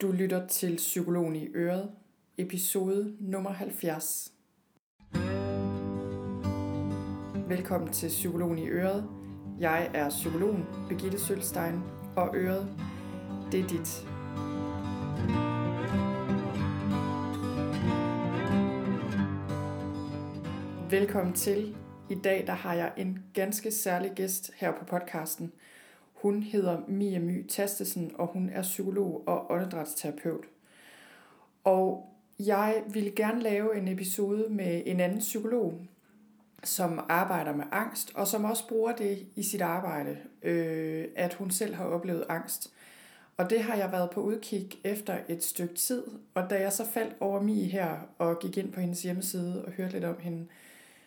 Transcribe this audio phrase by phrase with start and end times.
[0.00, 1.90] Du lytter til Psykologen i Øret,
[2.38, 4.32] episode nummer 70.
[7.48, 9.08] Velkommen til Psykologen i Øret.
[9.60, 11.80] Jeg er psykologen Birgitte Sølstein,
[12.16, 12.68] og Øret,
[13.52, 14.06] det er dit.
[20.90, 21.76] Velkommen til.
[22.10, 25.52] I dag der har jeg en ganske særlig gæst her på podcasten.
[26.26, 30.44] Hun hedder Mia My Tastesen, og hun er psykolog og åndedrætsterapeut.
[31.64, 35.80] Og jeg ville gerne lave en episode med en anden psykolog,
[36.64, 41.50] som arbejder med angst, og som også bruger det i sit arbejde, øh, at hun
[41.50, 42.72] selv har oplevet angst.
[43.36, 46.02] Og det har jeg været på udkig efter et stykke tid,
[46.34, 49.72] og da jeg så faldt over Mie her og gik ind på hendes hjemmeside og
[49.72, 50.46] hørte lidt om hende,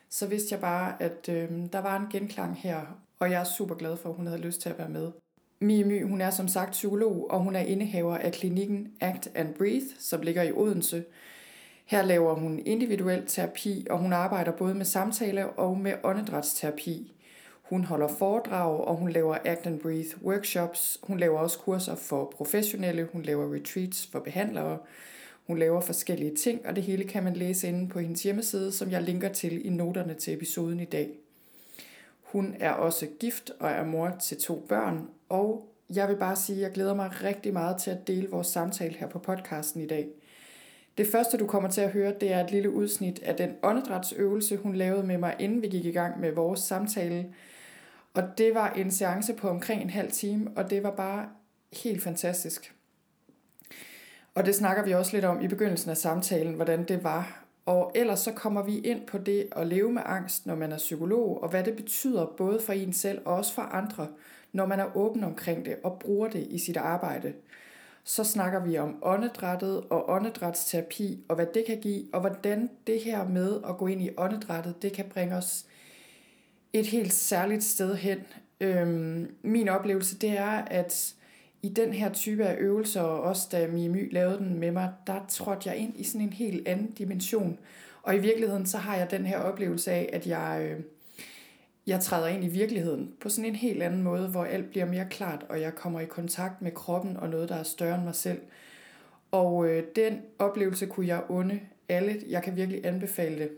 [0.09, 2.81] så vidste jeg bare, at øh, der var en genklang her,
[3.19, 5.11] og jeg er super glad for, at hun havde lyst til at være med.
[5.59, 9.53] Mie My, hun er som sagt psykolog, og hun er indehaver af klinikken Act and
[9.53, 11.03] Breathe, som ligger i Odense.
[11.85, 17.13] Her laver hun individuel terapi, og hun arbejder både med samtale og med åndedrætsterapi.
[17.61, 20.99] Hun holder foredrag, og hun laver Act and Breathe workshops.
[21.03, 23.09] Hun laver også kurser for professionelle.
[23.11, 24.77] Hun laver retreats for behandlere.
[25.47, 28.91] Hun laver forskellige ting, og det hele kan man læse inde på hendes hjemmeside, som
[28.91, 31.09] jeg linker til i noterne til episoden i dag.
[32.31, 36.55] Hun er også gift og er mor til to børn, og jeg vil bare sige,
[36.55, 39.87] at jeg glæder mig rigtig meget til at dele vores samtale her på podcasten i
[39.87, 40.07] dag.
[40.97, 44.57] Det første, du kommer til at høre, det er et lille udsnit af den åndedrætsøvelse,
[44.57, 47.33] hun lavede med mig, inden vi gik i gang med vores samtale.
[48.13, 51.29] Og det var en seance på omkring en halv time, og det var bare
[51.83, 52.75] helt fantastisk.
[54.35, 57.48] Og det snakker vi også lidt om i begyndelsen af samtalen, hvordan det var.
[57.69, 60.77] Og ellers så kommer vi ind på det at leve med angst, når man er
[60.77, 64.07] psykolog, og hvad det betyder både for en selv og også for andre,
[64.53, 67.33] når man er åben omkring det og bruger det i sit arbejde.
[68.03, 73.01] Så snakker vi om åndedrættet og åndedrætsterapi, og hvad det kan give, og hvordan det
[73.01, 75.65] her med at gå ind i åndedrættet, det kan bringe os
[76.73, 78.19] et helt særligt sted hen.
[78.61, 81.15] Øhm, min oplevelse, det er, at
[81.61, 84.93] i den her type af øvelser, og også da Mie My lavede den med mig,
[85.07, 87.59] der trådte jeg ind i sådan en helt anden dimension.
[88.03, 90.79] Og i virkeligheden, så har jeg den her oplevelse af, at jeg, øh,
[91.87, 95.07] jeg træder ind i virkeligheden på sådan en helt anden måde, hvor alt bliver mere
[95.09, 98.15] klart, og jeg kommer i kontakt med kroppen og noget, der er større end mig
[98.15, 98.41] selv.
[99.31, 101.59] Og øh, den oplevelse kunne jeg unde
[101.89, 102.21] alle.
[102.29, 103.49] Jeg kan virkelig anbefale det,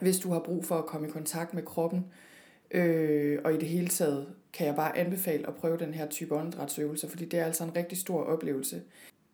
[0.00, 2.06] hvis du har brug for at komme i kontakt med kroppen,
[2.70, 6.34] øh, og i det hele taget kan jeg bare anbefale at prøve den her type
[6.34, 8.82] åndedrætsøvelser, fordi det er altså en rigtig stor oplevelse.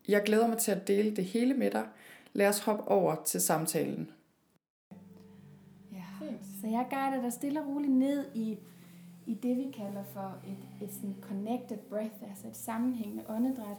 [0.07, 1.87] Jeg glæder mig til at dele det hele med dig.
[2.33, 4.11] Lad os hoppe over til samtalen.
[5.91, 6.03] Ja,
[6.61, 8.57] så jeg guider dig stille og roligt ned i,
[9.27, 13.77] i det, vi kalder for et, et sådan connected breath, altså et sammenhængende åndedræt,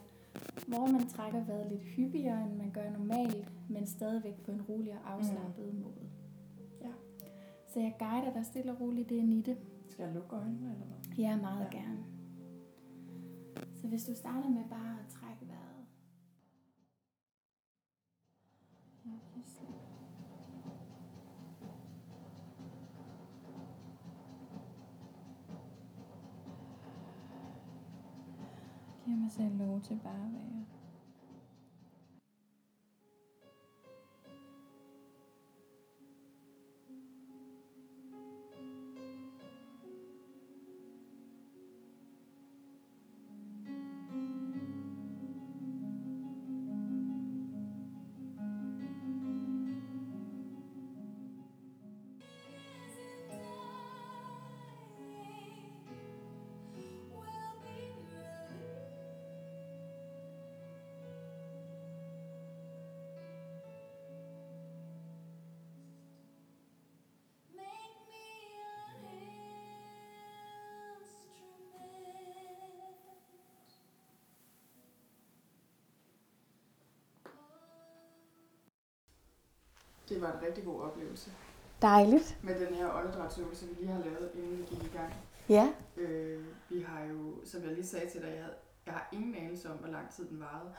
[0.67, 4.93] hvor man trækker vejret lidt hyppigere, end man gør normalt, men stadigvæk på en rolig
[4.93, 5.81] og afslappet mm.
[5.81, 6.11] måde.
[6.81, 6.93] Ja.
[7.67, 9.57] Så jeg guider dig stille og roligt ind i det.
[9.91, 11.00] Skal jeg lukke øjnene eller hvad?
[11.19, 11.79] Ja, meget ja.
[11.79, 12.05] gerne.
[13.75, 15.87] Så hvis du starter med bare at trække vejret.
[19.05, 19.11] Ja,
[29.05, 30.80] Giv mig selv lov til bare at være.
[80.11, 81.31] Det var en rigtig god oplevelse.
[81.83, 82.39] Dejligt.
[82.43, 85.15] Med den her åndedrætsøvelse, vi lige har lavet, inden vi gik i gang.
[85.49, 85.73] Ja.
[85.97, 89.35] Øh, vi har jo, som jeg lige sagde til dig, jeg, havde, jeg har ingen
[89.35, 90.75] anelse om, hvor lang tid den varede.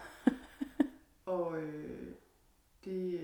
[1.36, 2.08] og øh,
[2.86, 3.20] det,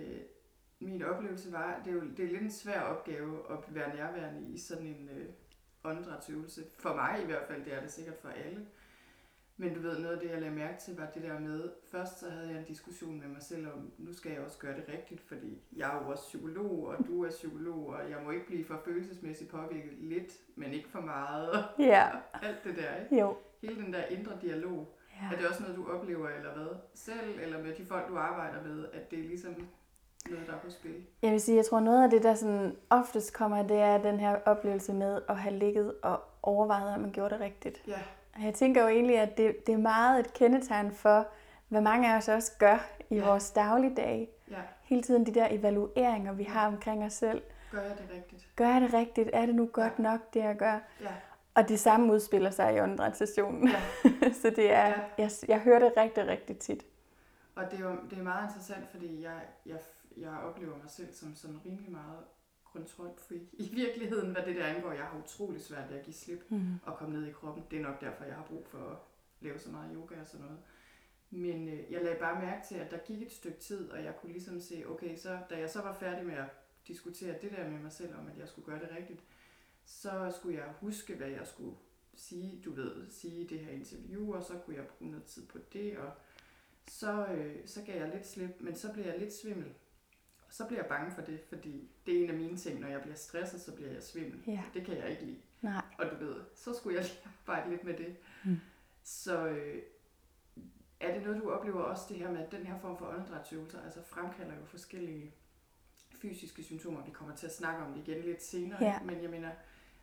[0.79, 4.49] min oplevelse var, det er jo det er lidt en svær opgave at være nærværende
[4.49, 5.29] i sådan en øh,
[5.83, 6.63] åndedrætsøvelse.
[6.79, 8.65] For mig i hvert fald, det er det sikkert for alle.
[9.59, 12.19] Men du ved, noget af det, jeg lagde mærke til, var det der med, først
[12.19, 14.83] så havde jeg en diskussion med mig selv om, nu skal jeg også gøre det
[14.93, 18.45] rigtigt, fordi jeg er jo også psykolog, og du er psykolog, og jeg må ikke
[18.45, 21.65] blive for følelsesmæssigt påvirket lidt, men ikke for meget.
[21.79, 22.07] Ja.
[22.47, 23.19] Alt det der, ikke?
[23.19, 23.35] Jo.
[23.61, 24.93] Hele den der indre dialog.
[25.21, 25.35] Ja.
[25.35, 26.67] Er det også noget, du oplever, eller hvad?
[26.93, 29.55] Selv, eller med de folk, du arbejder med, at det er ligesom
[30.29, 31.05] noget, der er på spil?
[31.21, 34.19] Jeg vil sige, jeg tror noget af det, der sådan oftest kommer, det er den
[34.19, 37.83] her oplevelse med at have ligget og overvejet, om man gjorde det rigtigt.
[37.87, 37.99] Ja.
[38.43, 41.27] Jeg tænker jo egentlig, at det, det er meget et kendetegn for,
[41.67, 42.77] hvad mange af os også gør
[43.09, 43.25] i ja.
[43.25, 44.29] vores dagligdag.
[44.51, 44.61] Ja.
[44.83, 47.41] Hele tiden de der evalueringer, vi har omkring os selv.
[47.71, 48.47] Gør jeg det rigtigt?
[48.55, 49.29] Gør jeg det rigtigt?
[49.33, 50.03] Er det nu godt ja.
[50.03, 50.79] nok, det jeg gør?
[51.01, 51.11] Ja.
[51.55, 53.67] Og det samme udspiller sig i åndedrætssessionen.
[53.67, 53.81] Ja.
[54.41, 54.93] så det er, ja.
[55.17, 56.85] jeg, jeg hører det rigtig, rigtig tit.
[57.55, 59.77] Og det er jo det er meget interessant, fordi jeg, jeg,
[60.17, 62.19] jeg oplever mig selv som sådan rimelig meget
[62.77, 64.91] kontrolfreak i virkeligheden, hvad det der angår.
[64.91, 66.73] Jeg har utrolig svært ved at give slip mm.
[66.83, 67.63] og komme ned i kroppen.
[67.71, 68.97] Det er nok derfor, jeg har brug for at
[69.39, 70.59] lave så meget yoga og sådan noget.
[71.29, 74.15] Men øh, jeg lagde bare mærke til, at der gik et stykke tid, og jeg
[74.21, 76.49] kunne ligesom se, okay, så da jeg så var færdig med at
[76.87, 79.23] diskutere det der med mig selv om, at jeg skulle gøre det rigtigt,
[79.85, 81.75] så skulle jeg huske, hvad jeg skulle
[82.15, 85.57] sige, du ved, sige det her interview, og så kunne jeg bruge noget tid på
[85.73, 86.11] det, og
[86.87, 89.73] så, øh, så gav jeg lidt slip, men så blev jeg lidt svimmel.
[90.47, 92.87] Og så bliver jeg bange for det, fordi det er en af mine ting, når
[92.87, 94.39] jeg bliver stresset, så bliver jeg svimmel.
[94.47, 94.63] Ja.
[94.73, 95.39] Det kan jeg ikke lide.
[95.61, 95.81] Nej.
[95.97, 98.15] Og du ved, så skulle jeg lige arbejde lidt med det.
[98.45, 98.59] Mm.
[99.03, 99.81] Så øh,
[100.99, 103.81] er det noget, du oplever også det her med, at den her form for åndedrætsøvelser,
[103.85, 105.33] altså fremkalder jo forskellige
[106.21, 107.03] fysiske symptomer.
[107.05, 108.99] Vi kommer til at snakke om det igen lidt senere, ja.
[109.05, 109.49] men jeg mener,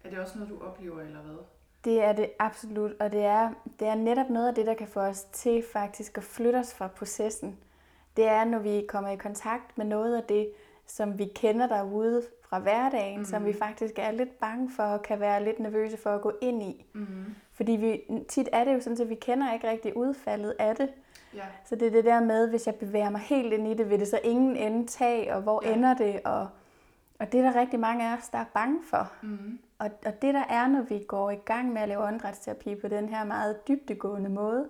[0.05, 1.39] er det også noget, du oplever, eller hvad?
[1.85, 4.89] Det er det absolut, og det er, det er netop noget af det, der kan
[4.89, 7.59] få os til faktisk at flytte os fra processen.
[8.17, 10.51] Det er, når vi kommer i kontakt med noget af det,
[10.87, 13.25] som vi kender derude fra hverdagen, mm-hmm.
[13.25, 16.33] som vi faktisk er lidt bange for og kan være lidt nervøse for at gå
[16.41, 16.87] ind i.
[16.93, 17.35] Mm-hmm.
[17.53, 20.89] Fordi vi, tit er det jo sådan, at vi kender ikke rigtig udfaldet af det.
[21.35, 21.45] Ja.
[21.65, 24.01] Så det er det der med, hvis jeg bevæger mig helt ind i det, vil
[24.01, 25.73] det så ingen ende tage, og hvor ja.
[25.73, 26.21] ender det?
[26.25, 26.49] Og,
[27.19, 29.13] og det er der rigtig mange af os, der er bange for.
[29.23, 29.59] Mm-hmm.
[29.79, 32.89] Og, og det der er, når vi går i gang med at lave åndedrætsterapi på
[32.89, 34.69] den her meget dybdegående måde,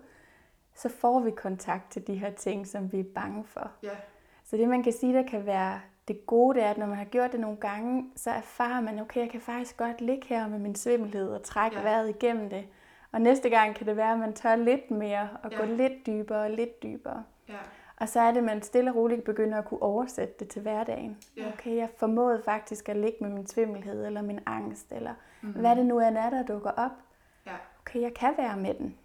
[0.74, 3.70] så får vi kontakt til de her ting, som vi er bange for.
[3.82, 3.96] Ja.
[4.44, 6.96] Så det man kan sige, der kan være det gode, det er, at når man
[6.96, 10.48] har gjort det nogle gange, så erfarer man, okay, jeg kan faktisk godt ligge her
[10.48, 11.82] med min svimmelhed og trække ja.
[11.82, 12.64] vejret igennem det.
[13.12, 15.56] Og næste gang kan det være, at man tør lidt mere og ja.
[15.56, 17.24] gå lidt dybere og lidt dybere.
[17.48, 17.58] Ja.
[17.96, 20.62] Og så er det, at man stille og roligt begynder at kunne oversætte det til
[20.62, 21.18] hverdagen.
[21.36, 21.48] Ja.
[21.52, 25.60] Okay, jeg formåede faktisk at ligge med min svimmelhed eller min angst, eller mm-hmm.
[25.60, 26.90] hvad det nu end er, der dukker op.
[27.46, 27.52] Ja.
[27.80, 28.98] Okay, jeg kan være med den.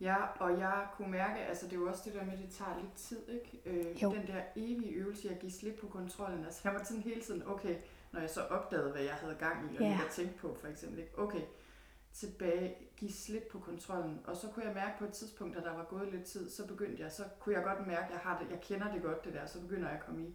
[0.00, 2.50] Ja, og jeg kunne mærke, altså det er jo også det der med, at det
[2.50, 3.60] tager lidt tid, ikke?
[3.66, 4.10] Øh, jo.
[4.10, 6.44] Den der evige øvelse, jeg give slip på kontrollen.
[6.44, 7.76] Altså jeg var sådan hele tiden, okay,
[8.12, 9.88] når jeg så opdagede, hvad jeg havde gang i, og ja.
[9.88, 11.18] jeg tænkte på for eksempel, ikke?
[11.18, 11.42] okay,
[12.12, 14.20] tilbage, give slip på kontrollen.
[14.26, 16.66] Og så kunne jeg mærke på et tidspunkt, da der var gået lidt tid, så
[16.66, 19.24] begyndte jeg, så kunne jeg godt mærke, at jeg, har det, jeg kender det godt
[19.24, 20.34] det der, så begynder jeg at komme i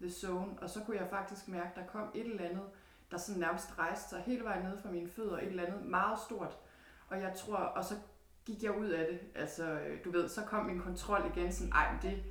[0.00, 0.58] the zone.
[0.60, 2.64] Og så kunne jeg faktisk mærke, at der kom et eller andet,
[3.10, 6.18] der sådan nærmest rejste sig hele vejen ned fra mine fødder, et eller andet meget
[6.18, 6.58] stort.
[7.08, 7.94] Og jeg tror, og så
[8.46, 9.18] gik jeg ud af det.
[9.34, 12.22] Altså, du ved, så kom min kontrol igen, sådan, ej, det,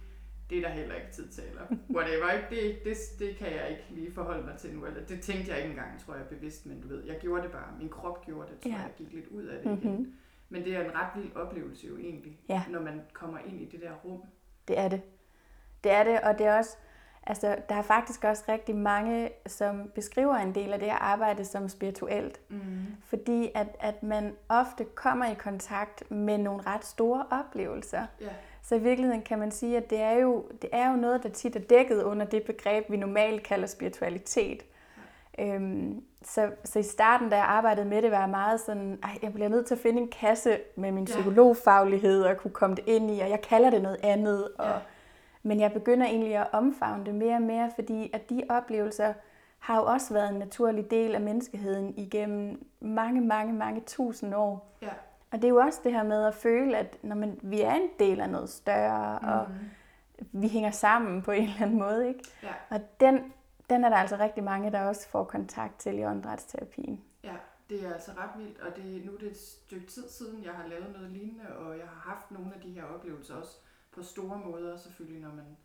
[0.49, 1.61] det er der heller ikke tid til, eller
[1.95, 2.31] whatever.
[2.31, 2.47] Ikke?
[2.49, 5.57] Det, det, det kan jeg ikke lige forholde mig til nu, eller det tænkte jeg
[5.57, 7.77] ikke engang, tror jeg, bevidst, men du ved, jeg gjorde det bare.
[7.79, 8.77] Min krop gjorde det, tror ja.
[8.77, 9.89] jeg, gik lidt ud af det mm-hmm.
[9.89, 10.15] igen.
[10.49, 12.63] Men det er en ret vild oplevelse jo egentlig, ja.
[12.69, 14.23] når man kommer ind i det der rum.
[14.67, 15.01] Det er det.
[15.83, 16.77] Det er det, og det er også,
[17.27, 21.45] altså der er faktisk også rigtig mange, som beskriver en del af det her arbejde
[21.45, 22.39] som spirituelt.
[22.49, 22.59] Mm.
[23.05, 28.05] Fordi at, at man ofte kommer i kontakt med nogle ret store oplevelser.
[28.21, 28.29] Ja
[28.63, 31.29] så i virkeligheden kan man sige, at det er jo, det er jo noget, der
[31.29, 34.61] tit er dækket under det begreb, vi normalt kalder spiritualitet.
[35.37, 35.55] Ja.
[35.55, 39.23] Øhm, så, så i starten, da jeg arbejdede med det, var jeg meget sådan, at
[39.23, 41.13] jeg bliver nødt til at finde en kasse med min ja.
[41.13, 44.47] psykologfaglighed og kunne komme det ind i, og jeg kalder det noget andet.
[44.57, 44.73] Og, ja.
[45.43, 49.13] Men jeg begynder egentlig at omfavne det mere og mere, fordi at de oplevelser
[49.59, 54.77] har jo også været en naturlig del af menneskeheden igennem mange, mange, mange tusind år.
[54.81, 54.89] Ja.
[55.31, 57.73] Og det er jo også det her med at føle, at når man, vi er
[57.73, 59.27] en del af noget større, mm.
[59.27, 59.47] og
[60.31, 62.07] vi hænger sammen på en eller anden måde.
[62.07, 62.23] Ikke?
[62.43, 62.53] Ja.
[62.69, 63.33] Og den,
[63.69, 67.01] den er der altså rigtig mange, der også får kontakt til i åndedrætsterapien.
[67.23, 67.35] Ja,
[67.69, 70.53] det er altså ret vildt, og det, nu er det et stykke tid siden, jeg
[70.53, 73.57] har lavet noget lignende, og jeg har haft nogle af de her oplevelser også
[73.91, 75.57] på store måder, selvfølgelig når man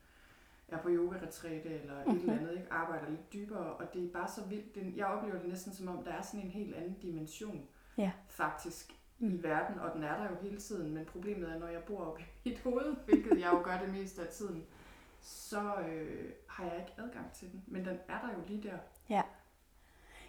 [0.68, 2.20] er på yoga eller et mm-hmm.
[2.20, 2.72] eller andet, ikke?
[2.72, 4.96] arbejder lidt dybere, og det er bare så vildt.
[4.96, 7.66] Jeg oplever det næsten som om, der er sådan en helt anden dimension,
[7.98, 8.12] ja.
[8.28, 9.34] faktisk, mm.
[9.34, 12.04] i verden, og den er der jo hele tiden, men problemet er, når jeg bor
[12.04, 14.64] oppe i mit hoved, hvilket jeg jo gør det meste af tiden,
[15.20, 18.78] så øh, har jeg ikke adgang til den, men den er der jo lige der.
[19.10, 19.22] Ja.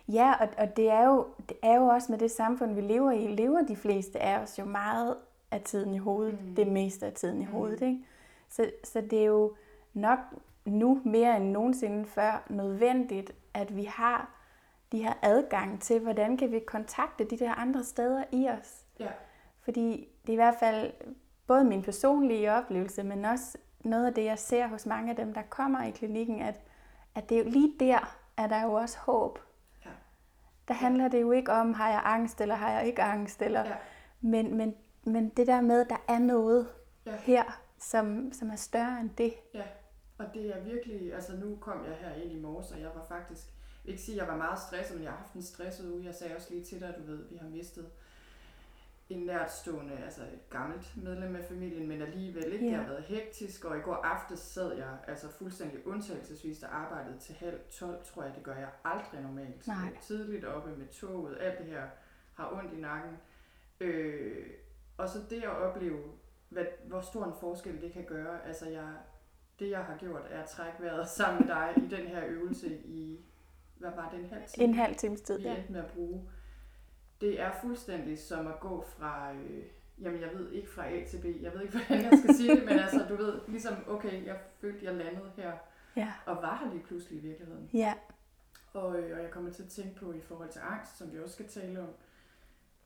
[0.09, 3.11] Ja, og, og det, er jo, det er jo også med det samfund, vi lever
[3.11, 5.17] i, lever de fleste af os jo meget
[5.51, 6.55] af tiden i hovedet, mm.
[6.55, 7.51] det meste af tiden i mm.
[7.51, 7.81] hovedet.
[7.81, 7.99] Ikke?
[8.49, 9.55] Så, så det er jo
[9.93, 10.19] nok
[10.65, 14.37] nu mere end nogensinde før nødvendigt, at vi har
[14.91, 18.85] de her adgang til, hvordan kan vi kontakte de der andre steder i os.
[18.99, 19.09] Ja.
[19.61, 20.93] Fordi det er i hvert fald
[21.47, 25.33] både min personlige oplevelse, men også noget af det, jeg ser hos mange af dem,
[25.33, 26.61] der kommer i klinikken, at,
[27.15, 29.39] at det er jo lige der, at der jo også håb.
[29.85, 29.89] Ja.
[30.67, 33.65] Der handler det jo ikke om, har jeg angst, eller har jeg ikke angst, eller,
[33.65, 33.75] ja.
[34.21, 34.75] men, men,
[35.07, 36.67] men det der med, at der er noget
[37.05, 37.15] ja.
[37.15, 37.43] her,
[37.79, 39.33] som, som er større end det.
[39.53, 39.63] Ja,
[40.17, 43.05] og det er virkelig, altså nu kom jeg her ind i morges, og jeg var
[43.07, 43.47] faktisk,
[43.85, 46.05] ikke sige, at jeg var meget stresset, men jeg har haft en stresset uge.
[46.05, 47.89] Jeg sagde også lige til dig, du ved, vi har mistet
[49.09, 52.65] en nærtstående, altså et gammelt medlem af familien, men alligevel ikke.
[52.65, 52.73] Yeah.
[52.73, 57.19] Det har været hektisk, og i går aftes sad jeg altså fuldstændig undtagelsesvis, der arbejdede
[57.19, 59.67] til halv 12, tror jeg, det gør jeg aldrig normalt.
[59.67, 59.97] Nej.
[60.01, 61.83] Tidligt oppe med toget, alt det her
[62.33, 63.17] har ondt i nakken.
[63.79, 64.45] Øh,
[64.97, 66.03] og så det at opleve,
[66.49, 68.47] hvad, hvor stor en forskel det kan gøre.
[68.47, 68.89] Altså jeg,
[69.59, 72.77] det jeg har gjort er at trække vejret sammen med dig i den her øvelse
[72.77, 73.19] i,
[73.77, 74.67] hvad var det, en halv time?
[74.67, 75.63] En halv times tid, ja.
[75.69, 76.27] med at bruge
[77.21, 79.63] det er fuldstændig som at gå fra, øh,
[80.01, 82.55] jamen jeg ved ikke fra A til B, jeg ved ikke, hvordan jeg skal sige
[82.55, 85.51] det, men altså du ved, ligesom, okay, jeg følte, jeg landede her,
[85.95, 86.13] ja.
[86.25, 87.69] og var her lige pludselig i virkeligheden.
[87.73, 87.93] Ja.
[88.73, 91.19] Og, øh, og jeg kommer til at tænke på i forhold til angst, som vi
[91.19, 91.89] også skal tale om,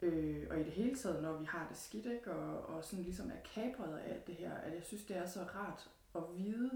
[0.01, 3.05] øh, og i det hele taget, når vi har det skidt, ikke, og, og sådan
[3.05, 6.21] ligesom er kabret af alt det her, at jeg synes, det er så rart at
[6.35, 6.71] vide,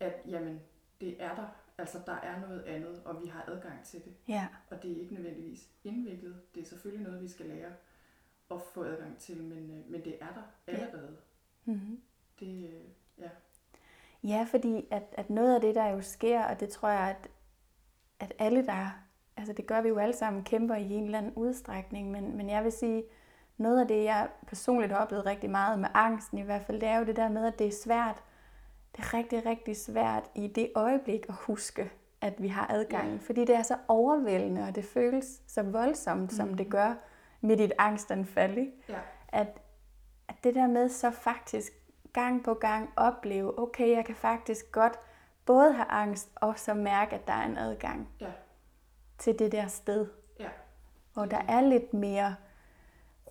[0.00, 0.60] at jamen,
[1.00, 1.46] det er der,
[1.78, 4.14] Altså, der er noget andet, og vi har adgang til det.
[4.28, 4.46] Ja.
[4.70, 6.42] Og det er ikke nødvendigvis indviklet.
[6.54, 7.72] Det er selvfølgelig noget, vi skal lære
[8.50, 11.16] at få adgang til, men, øh, men det er der allerede.
[11.66, 11.72] Ja.
[11.72, 12.02] Mm-hmm.
[12.40, 12.84] Det, øh,
[13.18, 13.28] ja.
[14.24, 17.28] Ja, fordi at, at noget af det, der jo sker, og det tror jeg, at,
[18.20, 19.05] at alle, der,
[19.36, 22.50] altså det gør vi jo alle sammen, kæmper i en eller anden udstrækning, men, men
[22.50, 23.04] jeg vil sige,
[23.56, 26.88] noget af det, jeg personligt har oplevet rigtig meget med angsten i hvert fald, det
[26.88, 28.22] er jo det der med, at det er svært
[28.96, 31.90] det er rigtig, rigtig svært i det øjeblik at huske,
[32.20, 33.12] at vi har adgang.
[33.12, 33.18] Ja.
[33.20, 36.30] Fordi det er så overvældende, og det føles så voldsomt, mm.
[36.30, 36.94] som det gør
[37.40, 38.58] med dit angstanfald.
[38.58, 38.72] Ikke?
[38.88, 38.98] Ja.
[39.28, 39.60] At,
[40.28, 41.72] at det der med så faktisk
[42.12, 44.98] gang på gang opleve, okay, jeg kan faktisk godt
[45.46, 48.26] både have angst og så mærke, at der er en adgang ja.
[49.18, 50.06] Til det der sted.
[50.40, 50.48] Ja.
[51.14, 52.34] Hvor der er lidt mere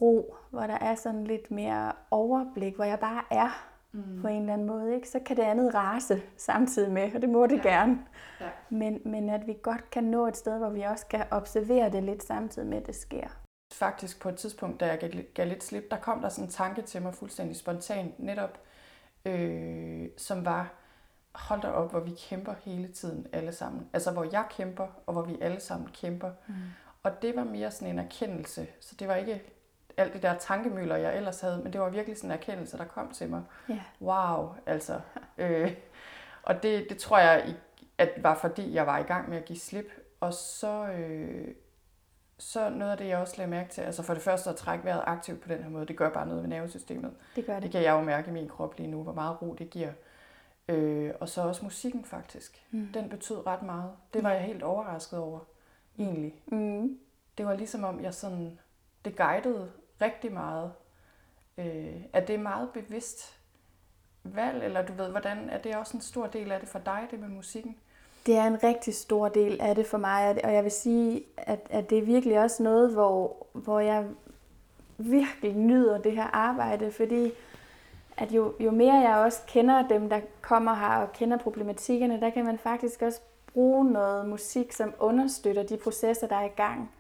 [0.02, 4.22] ro, hvor der er sådan lidt mere overblik, hvor jeg bare er mm.
[4.22, 5.10] på en eller anden måde, ikke?
[5.10, 7.70] så kan det andet rase samtidig med, og det må det ja.
[7.70, 8.00] gerne.
[8.42, 8.50] Ja.
[8.70, 12.04] Men, men at vi godt kan nå et sted, hvor vi også kan observere det
[12.04, 13.28] lidt samtidig med, at det sker.
[13.74, 16.82] Faktisk på et tidspunkt, da jeg gav lidt slip, der kom der sådan en tanke
[16.82, 18.60] til mig fuldstændig spontant, netop,
[19.26, 20.74] øh, som var,
[21.36, 23.90] hold da op, hvor vi kæmper hele tiden alle sammen.
[23.94, 26.32] Altså hvor jeg kæmper, og hvor vi alle sammen kæmper.
[26.48, 26.54] Mm.
[27.04, 29.44] Og det var mere sådan en erkendelse, så det var ikke
[29.98, 32.86] alt det der tankemøller, jeg ellers havde, men det var virkelig sådan en erkendelse, der
[32.86, 33.44] kom til mig.
[33.70, 33.82] Yeah.
[34.02, 35.00] Wow, altså.
[35.38, 35.72] Øh,
[36.44, 37.56] og det, det tror jeg,
[37.98, 39.86] at var fordi jeg var i gang med at give slip.
[40.20, 41.48] Og så, øh,
[42.38, 44.86] så noget af det, jeg også lagde mærke til, altså for det første at trække
[44.86, 47.14] vejret aktivt på den her måde, det gør bare noget ved nervesystemet.
[47.36, 47.64] Det gør det.
[47.64, 49.92] Det kan jeg jo mærke i min krop lige nu, hvor meget ro det giver.
[50.70, 52.68] Øh, og så også musikken faktisk.
[52.72, 52.88] Mm.
[52.94, 53.92] Den betød ret meget.
[54.14, 55.40] Det var jeg helt overrasket over,
[56.00, 56.34] egentlig.
[56.46, 57.00] Mm.
[57.38, 58.60] Det var ligesom om, jeg sådan,
[59.06, 60.72] det guidede rigtig meget.
[61.58, 63.40] Øh, er det meget bevidst
[64.24, 67.08] valg, eller du ved, hvordan er det også en stor del af det for dig,
[67.12, 67.78] det med musikken?
[68.26, 71.60] Det er en rigtig stor del af det for mig, og jeg vil sige, at,
[71.70, 74.08] at det er virkelig også noget, hvor, hvor jeg
[74.98, 77.32] virkelig nyder det her arbejde, fordi
[78.18, 82.30] at jo, jo mere jeg også kender dem, der kommer her og kender problematikkerne, der
[82.30, 83.22] kan man faktisk også
[83.54, 86.92] bruge noget musik, som understøtter de processer, der er i gang.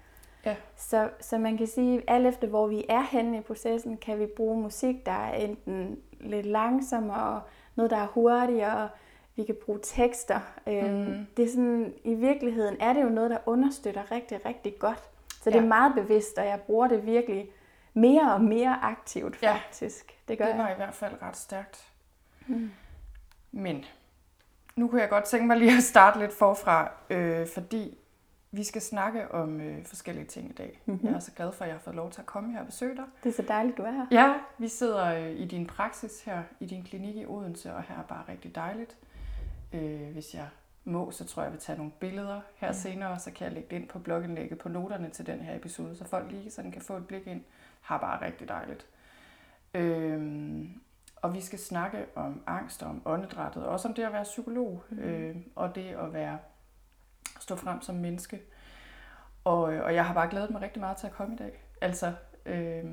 [0.46, 0.56] Ja.
[0.76, 4.20] Så, så man kan sige, at alt efter hvor vi er henne i processen, kan
[4.20, 7.42] vi bruge musik, der er enten lidt langsommere,
[7.76, 8.90] noget der er hurtigere,
[9.36, 10.40] vi kan bruge tekster.
[10.68, 11.26] Mm.
[11.38, 15.04] Det er sådan, I virkeligheden er det jo noget, der understøtter rigtig, rigtig godt.
[15.44, 15.52] Så ja.
[15.52, 17.50] det er meget bevidst, og jeg bruger det virkelig
[17.96, 20.06] mere og mere aktivt faktisk.
[20.10, 20.16] Ja.
[20.28, 20.76] Det gør det var jeg.
[20.76, 21.92] i hvert fald ret stærkt.
[22.48, 22.72] Mm.
[23.52, 23.86] Men
[24.76, 27.98] nu kunne jeg godt tænke mig lige at starte lidt forfra, øh, fordi
[28.52, 30.82] vi skal snakke om øh, forskellige ting i dag.
[30.86, 31.08] Mm-hmm.
[31.08, 32.66] Jeg er så glad for, at jeg har fået lov til at komme her og
[32.66, 33.04] besøge dig.
[33.24, 34.06] Det er så dejligt, du er her.
[34.12, 37.96] Ja, vi sidder øh, i din praksis her, i din klinik i Odense, og her
[37.96, 38.98] er bare rigtig dejligt.
[39.74, 40.48] Øh, hvis jeg
[40.84, 42.74] må, så tror jeg, jeg vil tage nogle billeder her ja.
[42.74, 45.96] senere, så kan jeg lægge det ind på blogindlægget på noterne til den her episode,
[45.96, 47.42] så folk lige sådan kan få et blik ind.
[47.86, 48.88] Har bare rigtig dejligt.
[49.74, 50.66] Øh,
[51.16, 54.24] og vi skal snakke om angst og om åndedrættet, og også om det at være
[54.24, 55.00] psykolog, mm.
[55.00, 56.40] øh, og det at være
[57.40, 58.42] stå frem som menneske.
[59.44, 61.64] Og, og jeg har bare glædet mig rigtig meget til at komme i dag.
[61.82, 62.14] Altså,
[62.46, 62.86] øh,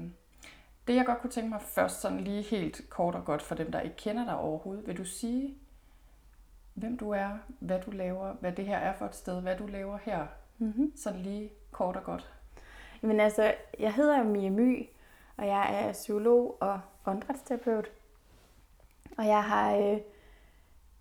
[0.86, 3.72] det jeg godt kunne tænke mig først, sådan lige helt kort og godt for dem,
[3.72, 5.54] der ikke kender dig overhovedet, vil du sige,
[6.74, 9.66] hvem du er, hvad du laver, hvad det her er for et sted, hvad du
[9.66, 10.26] laver her,
[10.58, 10.92] mm-hmm.
[10.96, 12.31] sådan lige kort og godt.
[13.02, 14.88] Jamen altså, jeg hedder Mia My,
[15.36, 17.92] og jeg er psykolog og åndedrætsterapeut.
[19.18, 19.98] Og jeg har øh,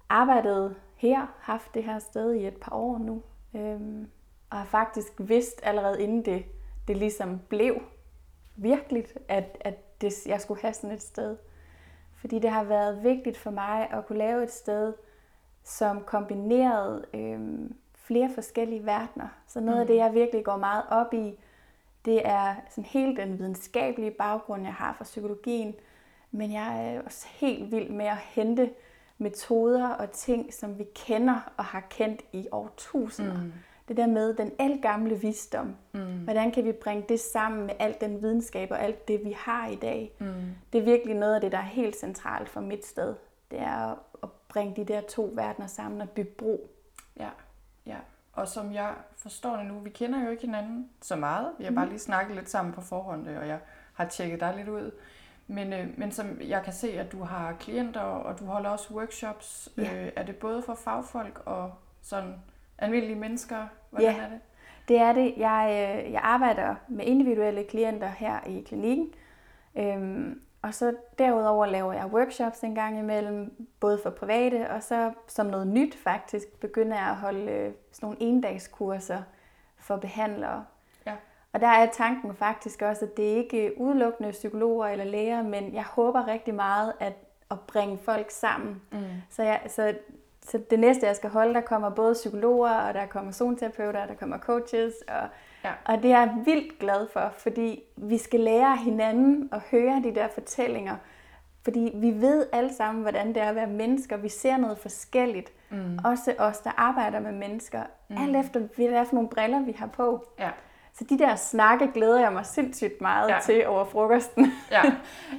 [0.10, 3.24] arbejdet her, haft det her sted i et par år nu.
[3.56, 4.10] Øhm,
[4.50, 6.46] og har faktisk vidst allerede inden det,
[6.88, 7.82] det ligesom blev
[8.56, 11.38] virkeligt, at, at det, jeg skulle have sådan et sted.
[12.16, 14.94] Fordi det har været vigtigt for mig at kunne lave et sted,
[15.64, 19.28] som kombinerede øhm, flere forskellige verdener.
[19.48, 19.82] Så noget mm.
[19.82, 21.40] af det, jeg virkelig går meget op i,
[22.06, 25.76] det er sådan helt den videnskabelige baggrund, jeg har fra psykologien,
[26.32, 28.70] men jeg er også helt vild med at hente
[29.18, 33.42] metoder og ting, som vi kender og har kendt i årtusinder.
[33.42, 33.54] Mm.
[33.88, 35.76] Det der med den elgamle visdom.
[35.94, 36.18] Mm.
[36.24, 39.68] Hvordan kan vi bringe det sammen med al den videnskab og alt det, vi har
[39.68, 40.12] i dag?
[40.20, 40.26] Mm.
[40.74, 43.16] Det er virkelig noget af det, der er helt centralt for mit sted.
[43.52, 46.70] Det er at bringe de der to verdener sammen og bygge bro.
[47.20, 47.30] Ja,
[47.86, 47.98] ja.
[48.34, 51.52] Og som jeg forstår det nu, vi kender jo ikke hinanden så meget.
[51.58, 51.92] Vi har bare mm.
[51.92, 53.60] lige snakket lidt sammen på forhånd, og jeg
[53.94, 54.92] har tjekket dig lidt ud.
[55.48, 58.94] Men, øh, men som jeg kan se, at du har klienter, og du holder også
[58.94, 59.70] workshops.
[59.78, 60.06] Ja.
[60.06, 62.34] Øh, er det både for fagfolk og sådan
[62.78, 63.68] almindelige mennesker?
[63.90, 64.22] Hvordan ja.
[64.22, 64.40] er det?
[64.88, 65.34] Det er det.
[65.38, 65.68] Jeg,
[66.06, 69.14] øh, jeg arbejder med individuelle klienter her i klinikken.
[69.76, 75.12] Øhm, og så derudover laver jeg workshops en gang imellem, både for private, og så
[75.28, 79.22] som noget nyt faktisk, begynder jeg at holde øh, sådan nogle endagskurser
[79.78, 80.66] for behandlere.
[81.06, 81.14] Ja.
[81.54, 85.74] Og der er tanken faktisk også, at det er ikke udelukkende psykologer eller læger, men
[85.74, 87.14] jeg håber rigtig meget at,
[87.52, 88.82] at bringe folk sammen.
[88.92, 89.00] Mm.
[89.30, 89.96] Så, jeg, så,
[90.42, 94.16] så det næste, jeg skal holde, der kommer både psykologer, og der kommer zonterapeuter, der
[94.16, 95.28] kommer coaches, og
[95.64, 95.72] Ja.
[95.86, 100.16] Og det er jeg vildt glad for, fordi vi skal lære hinanden at høre de
[100.16, 100.96] der fortællinger.
[101.64, 104.18] Fordi vi ved alle sammen, hvordan det er at være mennesker.
[104.18, 105.52] Vi ser noget forskelligt.
[105.70, 106.00] Mm.
[106.04, 107.84] Også os, der arbejder med mennesker.
[108.10, 108.18] Mm.
[108.18, 110.26] Alt efter, hvad det er for nogle briller, vi har på.
[110.40, 110.50] Ja.
[110.94, 113.40] Så de der snakke glæder jeg mig sindssygt meget ja.
[113.44, 114.52] til over frokosten.
[114.72, 114.82] ja.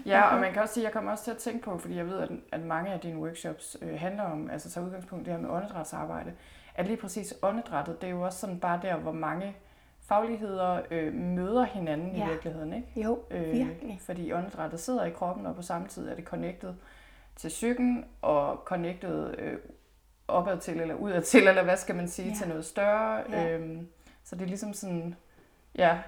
[0.07, 2.07] ja, og man kan også sige, jeg kommer også til at tænke på, fordi jeg
[2.07, 5.41] ved, at, at mange af dine workshops øh, handler om, altså så udgangspunkt det her
[5.41, 6.33] med åndedrætsarbejde,
[6.75, 9.57] at lige præcis åndedrættet, det er jo også sådan bare der, hvor mange
[10.13, 12.27] fagligheder øh, møder hinanden ja.
[12.27, 12.73] i virkeligheden.
[12.73, 13.01] Ikke?
[13.01, 13.99] Jo, øh, virkelig.
[14.01, 16.75] Fordi åndedrættet sidder i kroppen, og på samme tid er det connected
[17.37, 19.59] til psyken, og connected øh,
[20.29, 22.35] opad til, eller udad til, eller hvad skal man sige, ja.
[22.35, 23.23] til noget større.
[23.31, 23.53] Ja.
[23.53, 23.89] Øhm,
[24.25, 25.15] så det er ligesom sådan,
[25.75, 25.99] ja,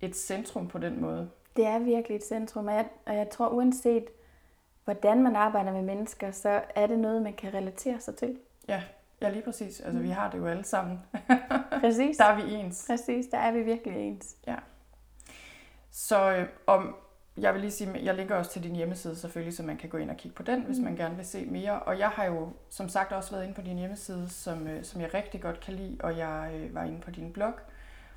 [0.00, 1.30] et centrum på den måde.
[1.56, 4.04] Det er virkelig et centrum, og jeg, og jeg tror uanset,
[4.84, 8.38] hvordan man arbejder med mennesker, så er det noget, man kan relatere sig til.
[8.68, 8.82] Ja,
[9.22, 9.80] Ja, lige præcis.
[9.80, 10.04] Altså, mm.
[10.04, 11.00] vi har det jo alle sammen.
[11.80, 12.16] præcis.
[12.16, 12.84] der er vi ens.
[12.90, 14.36] Præcis, der er vi virkelig ens.
[14.46, 14.56] Ja.
[15.90, 16.96] Så øh, om,
[17.36, 19.98] jeg vil lige sige, jeg linker også til din hjemmeside selvfølgelig, så man kan gå
[19.98, 20.64] ind og kigge på den, mm.
[20.64, 21.80] hvis man gerne vil se mere.
[21.80, 25.00] Og jeg har jo som sagt også været inde på din hjemmeside, som, øh, som
[25.00, 27.52] jeg rigtig godt kan lide, og jeg øh, var inde på din blog,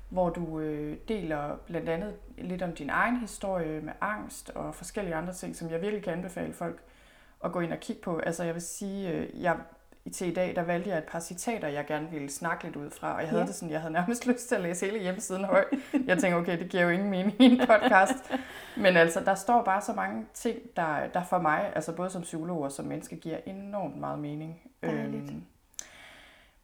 [0.08, 5.14] hvor du øh, deler blandt andet lidt om din egen historie med angst og forskellige
[5.14, 6.82] andre ting, som jeg virkelig kan anbefale folk
[7.44, 8.18] at gå ind og kigge på.
[8.18, 9.56] Altså jeg vil sige, øh, jeg
[10.10, 12.90] til i dag, der valgte jeg et par citater, jeg gerne ville snakke lidt ud
[12.90, 13.46] fra, og jeg havde ja.
[13.46, 15.64] det sådan, jeg havde nærmest lyst til at læse hele hjemmesiden høj.
[16.06, 18.32] Jeg tænkte, okay, det giver jo ingen mening i en podcast.
[18.76, 22.22] Men altså, der står bare så mange ting, der, der for mig, altså både som
[22.22, 24.60] psykolog og som menneske, giver enormt meget mening.
[24.82, 25.44] Øhm,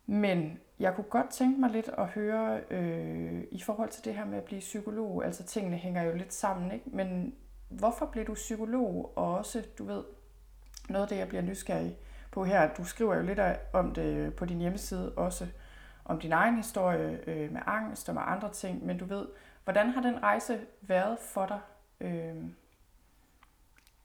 [0.07, 4.25] men jeg kunne godt tænke mig lidt at høre øh, i forhold til det her
[4.25, 6.85] med at blive psykolog, altså tingene hænger jo lidt sammen, ikke?
[6.87, 7.35] Men
[7.69, 10.03] hvorfor blev du psykolog, og også, du ved,
[10.89, 11.97] noget af det, jeg bliver nysgerrig
[12.33, 12.75] på her.
[12.75, 13.41] Du skriver jo lidt
[13.73, 15.47] om det på din hjemmeside også,
[16.05, 19.27] om din egen historie øh, med angst og med andre ting, men du ved,
[19.65, 21.61] hvordan har den rejse været for dig?
[22.01, 22.37] Øh...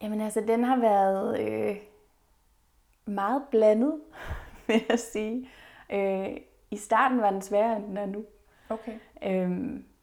[0.02, 1.78] Jamen altså, den har været øh,
[3.06, 4.02] meget blandet,
[4.68, 5.50] vil jeg sige.
[5.92, 6.38] Øh,
[6.72, 8.26] I starten var den sværere, end den er nu.
[8.70, 9.00] Okay.
[9.24, 9.50] Øh,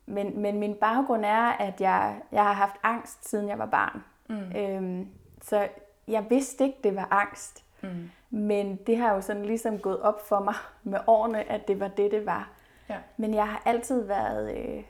[0.07, 4.05] men, men min baggrund er, at jeg, jeg har haft angst, siden jeg var barn.
[4.29, 4.57] Mm.
[4.57, 5.07] Øh,
[5.43, 5.69] så
[6.09, 7.65] jeg vidste ikke, det var angst.
[7.83, 8.11] Mm.
[8.31, 11.89] Men det har jo sådan ligesom gået op for mig med årene, at det var
[11.89, 12.51] det, det var.
[12.89, 12.97] Ja.
[13.17, 14.83] Men jeg har altid været øh,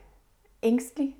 [0.63, 1.17] ængstelig.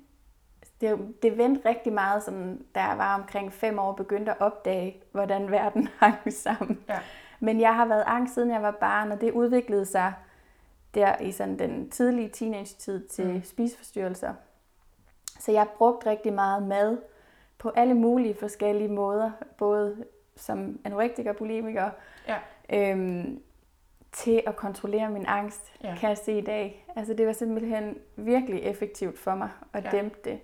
[0.80, 5.02] Det, det vendte rigtig meget, sådan, da jeg var omkring fem år, begyndte at opdage,
[5.12, 6.80] hvordan verden hang sammen.
[6.88, 6.98] Ja.
[7.40, 10.12] Men jeg har været angst, siden jeg var barn, og det udviklede sig
[10.94, 13.44] der i sådan den tidlige teenage-tid til mm.
[13.44, 14.34] spiseforstyrrelser.
[15.40, 16.98] Så jeg brugte rigtig meget mad
[17.58, 20.04] på alle mulige forskellige måder, både
[20.36, 21.90] som anorektiker, bulimiker,
[22.28, 22.38] ja.
[22.72, 23.42] øhm,
[24.12, 25.94] til at kontrollere min angst, ja.
[26.00, 26.86] kan jeg se i dag.
[26.96, 29.90] Altså det var simpelthen virkelig effektivt for mig at ja.
[29.90, 30.38] dæmpe det.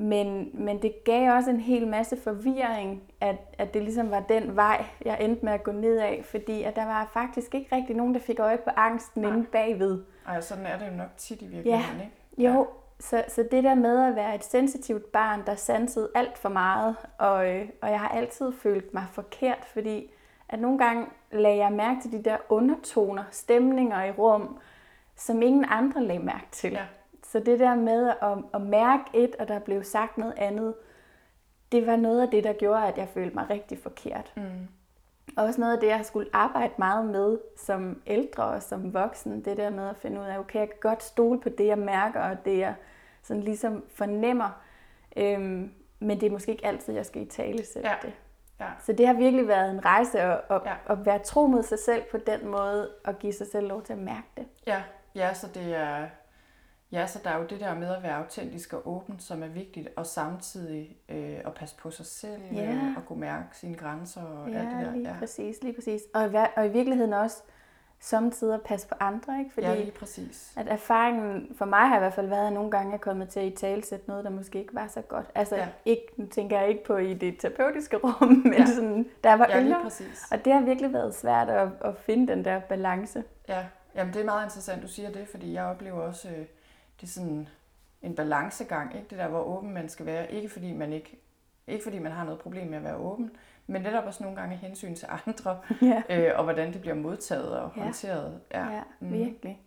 [0.00, 4.56] Men, men det gav også en hel masse forvirring, at, at det ligesom var den
[4.56, 7.96] vej, jeg endte med at gå ned af, fordi at der var faktisk ikke rigtig
[7.96, 9.32] nogen, der fik øje på angsten Nej.
[9.32, 10.04] inde bagved.
[10.26, 12.04] Ej, sådan er det jo nok tit i virkeligheden, ja.
[12.04, 12.52] ikke?
[12.52, 12.66] Jo,
[13.00, 16.96] så, så det der med at være et sensitivt barn, der sansede alt for meget,
[17.18, 20.10] og, øh, og jeg har altid følt mig forkert, fordi
[20.48, 24.58] at nogle gange lagde jeg mærke til de der undertoner, stemninger i rum,
[25.16, 26.72] som ingen andre lagde mærke til.
[26.72, 26.86] Ja.
[27.22, 30.74] Så det der med at, at mærke et, og der blev sagt noget andet,
[31.72, 34.32] det var noget af det, der gjorde, at jeg følte mig rigtig forkert.
[34.36, 34.68] Mm.
[35.38, 39.44] Og også noget af det, jeg skulle arbejde meget med som ældre og som voksen.
[39.44, 41.78] Det der med at finde ud af, okay, jeg kan godt stole på det, jeg
[41.78, 42.74] mærker, og det, jeg
[43.22, 44.62] sådan ligesom fornemmer.
[45.16, 47.94] Øhm, men det er måske ikke altid, jeg skal i tale sætte ja.
[48.02, 48.12] det.
[48.60, 48.66] Ja.
[48.80, 50.74] Så det har virkelig været en rejse at, at, ja.
[50.86, 53.92] at være tro mod sig selv på den måde, og give sig selv lov til
[53.92, 54.46] at mærke det.
[54.66, 54.82] Ja,
[55.14, 56.06] ja så det er,
[56.92, 59.48] Ja, så der er jo det der med at være autentisk og åben, som er
[59.48, 62.72] vigtigt, og samtidig øh, at passe på sig selv, ja.
[62.72, 64.92] øh, og kunne mærke sine grænser og ja, alt det der.
[64.92, 66.02] Lige ja, præcis, lige præcis.
[66.14, 67.42] Og, og i virkeligheden også
[68.00, 69.50] samtidig passe på andre, ikke?
[69.54, 70.52] Fordi ja, lige præcis.
[70.56, 73.40] At erfaringen for mig har i hvert fald været, at nogle gange er kommet til
[73.40, 75.26] at i talsætte noget, der måske ikke var så godt.
[75.34, 75.68] Altså, ja.
[75.84, 78.66] ikke, nu tænker jeg ikke på i det terapeutiske rum, men ja.
[78.66, 79.90] sådan, der var ja, yngre.
[80.30, 83.24] Og det har virkelig været svært at, at finde den der balance.
[83.48, 86.28] Ja, Jamen, det er meget interessant, du siger det, fordi jeg oplever også...
[86.28, 86.44] Øh,
[87.00, 87.48] det er sådan
[88.02, 89.06] en balancegang, ikke?
[89.10, 90.32] det der, hvor åben man skal være.
[90.32, 91.18] Ikke fordi man ikke,
[91.66, 93.30] ikke fordi man har noget problem med at være åben,
[93.66, 96.02] men netop også nogle gange hensyn til andre, ja.
[96.10, 97.82] øh, og hvordan det bliver modtaget og ja.
[97.82, 98.40] håndteret.
[98.54, 99.12] Ja, ja mm.
[99.12, 99.60] virkelig.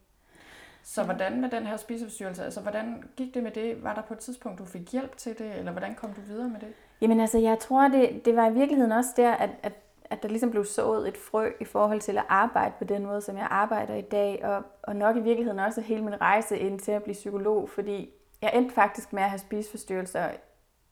[0.84, 3.84] Så hvordan med den her spiseforstyrrelse, altså hvordan gik det med det?
[3.84, 6.50] Var der på et tidspunkt, du fik hjælp til det, eller hvordan kom du videre
[6.50, 6.74] med det?
[7.02, 9.74] Jamen altså, jeg tror, det, det var i virkeligheden også der, at, at
[10.12, 13.22] at der ligesom blev sået et frø i forhold til at arbejde på den måde,
[13.22, 16.80] som jeg arbejder i dag, og, og nok i virkeligheden også hele min rejse ind
[16.80, 20.30] til at blive psykolog, fordi jeg endte faktisk med at have spiseforstyrrelser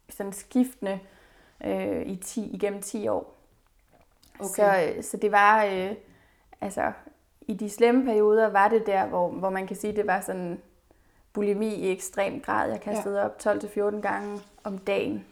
[0.09, 0.99] sådan skiftende
[1.63, 3.35] øh, i 10, igennem 10 år.
[4.39, 5.01] Okay.
[5.01, 5.91] Så, så det var, øh,
[6.61, 6.91] altså
[7.41, 10.61] i de slemme perioder var det der, hvor, hvor man kan sige, det var sådan
[11.33, 12.69] bulimi i ekstrem grad.
[12.69, 13.25] Jeg kastede ja.
[13.25, 15.25] op 12-14 gange om dagen,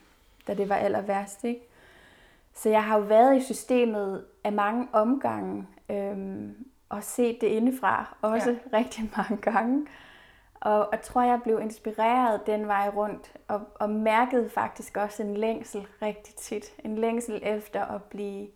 [0.48, 1.62] da det var aller værst, ikke?
[2.58, 8.18] Så jeg har jo været i systemet af mange omgange øhm, og set det indefra,
[8.22, 8.78] også ja.
[8.78, 9.88] rigtig mange gange.
[10.62, 15.38] Og jeg tror, jeg blev inspireret den vej rundt, og, og mærkede faktisk også en
[15.38, 16.66] længsel rigtig tit.
[16.84, 18.48] En længsel efter at blive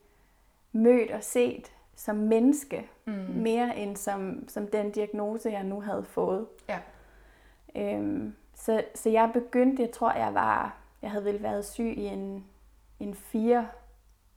[0.71, 3.13] mødt og set som menneske, mm.
[3.35, 6.47] mere end som, som den diagnose, jeg nu havde fået.
[6.69, 6.79] Ja.
[7.75, 12.05] Øhm, så, så jeg begyndte, jeg tror, jeg var, jeg havde vel været syg i
[12.05, 12.45] en,
[12.99, 13.67] en fire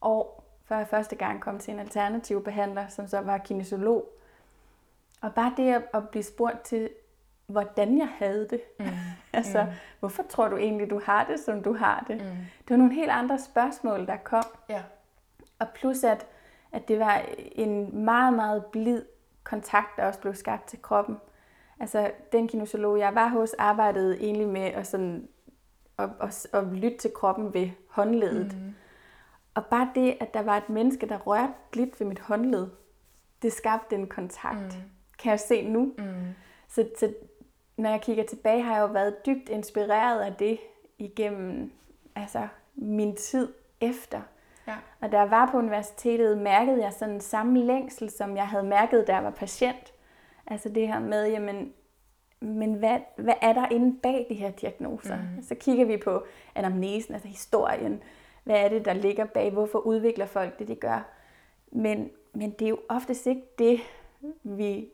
[0.04, 4.08] år, før jeg første gang kom til en alternativ behandler, som så var kinesiolog.
[5.22, 6.90] Og bare det at, blive spurgt til,
[7.46, 8.60] hvordan jeg havde det.
[8.80, 8.86] Mm.
[9.32, 9.70] altså, mm.
[10.00, 12.16] hvorfor tror du egentlig, du har det, som du har det?
[12.16, 12.26] Mm.
[12.58, 14.44] Det var nogle helt andre spørgsmål, der kom.
[14.68, 14.82] Ja.
[15.58, 16.26] Og plus, at,
[16.72, 19.02] at det var en meget, meget blid
[19.44, 21.16] kontakt, der også blev skabt til kroppen.
[21.80, 25.28] Altså, den kinesiolog, jeg var hos, arbejdede egentlig med at, sådan,
[25.98, 28.56] at, at, at lytte til kroppen ved håndledet.
[28.56, 28.74] Mm.
[29.54, 32.66] Og bare det, at der var et menneske, der rørte blidt ved mit håndled,
[33.42, 34.58] det skabte en kontakt.
[34.58, 34.90] Mm.
[35.18, 35.94] Kan jeg se nu?
[35.98, 36.04] Mm.
[36.68, 37.12] Så, så
[37.76, 40.58] når jeg kigger tilbage, har jeg jo været dybt inspireret af det
[40.98, 41.72] igennem
[42.16, 44.20] altså, min tid efter.
[44.66, 44.76] Ja.
[45.00, 49.06] Og da jeg var på universitetet, mærkede jeg sådan samme længsel, som jeg havde mærket,
[49.06, 49.92] da jeg var patient.
[50.46, 51.72] Altså det her med, jamen,
[52.40, 55.16] men hvad, hvad er der inde bag de her diagnoser?
[55.16, 55.42] Mm.
[55.42, 58.02] Så kigger vi på anamnesen, altså historien,
[58.44, 59.50] hvad er det, der ligger bag?
[59.50, 61.00] Hvorfor udvikler folk det, de gør?
[61.72, 63.80] Men, men det er jo oftest ikke det,
[64.42, 64.88] vi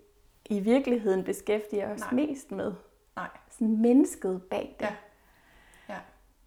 [0.45, 2.13] i virkeligheden beskæftiger os Nej.
[2.13, 2.73] mest med.
[3.17, 3.29] Nej.
[3.51, 4.87] Sådan mennesket bag det.
[4.87, 4.95] Ja.
[5.89, 5.99] Ja.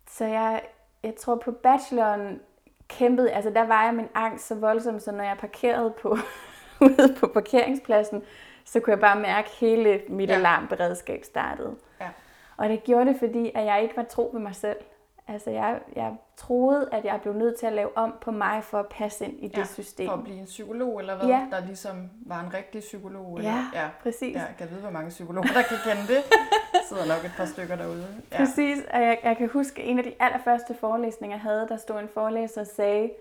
[0.10, 0.62] Så jeg,
[1.04, 2.42] jeg tror på bacheloren
[2.88, 6.18] kæmpede, altså der var jeg min angst så voldsom, så når jeg parkerede på,
[6.82, 8.24] ude på parkeringspladsen,
[8.66, 10.36] så kunne jeg bare mærke, at hele mit ja.
[10.36, 11.76] alarmberedskab startede.
[12.02, 12.10] Ja.
[12.58, 14.78] Og det gjorde det, fordi at jeg ikke var tro ved mig selv.
[15.28, 18.80] Altså jeg, jeg troede, at jeg blev nødt til at lave om på mig for
[18.80, 20.08] at passe ind i ja, det system.
[20.08, 21.28] for at blive en psykolog, eller hvad?
[21.28, 21.48] Ja.
[21.52, 23.38] Der ligesom var en rigtig psykolog?
[23.38, 23.52] Eller?
[23.52, 24.36] Ja, ja, præcis.
[24.36, 26.24] Ja, jeg kan vide, hvor mange psykologer, der kan kende det.
[26.90, 28.08] sidder nok et par stykker derude.
[28.32, 28.38] Ja.
[28.38, 32.00] Præcis, og jeg, jeg kan huske, en af de allerførste forelæsninger, jeg havde, der stod
[32.00, 33.12] en forelæser og sagde,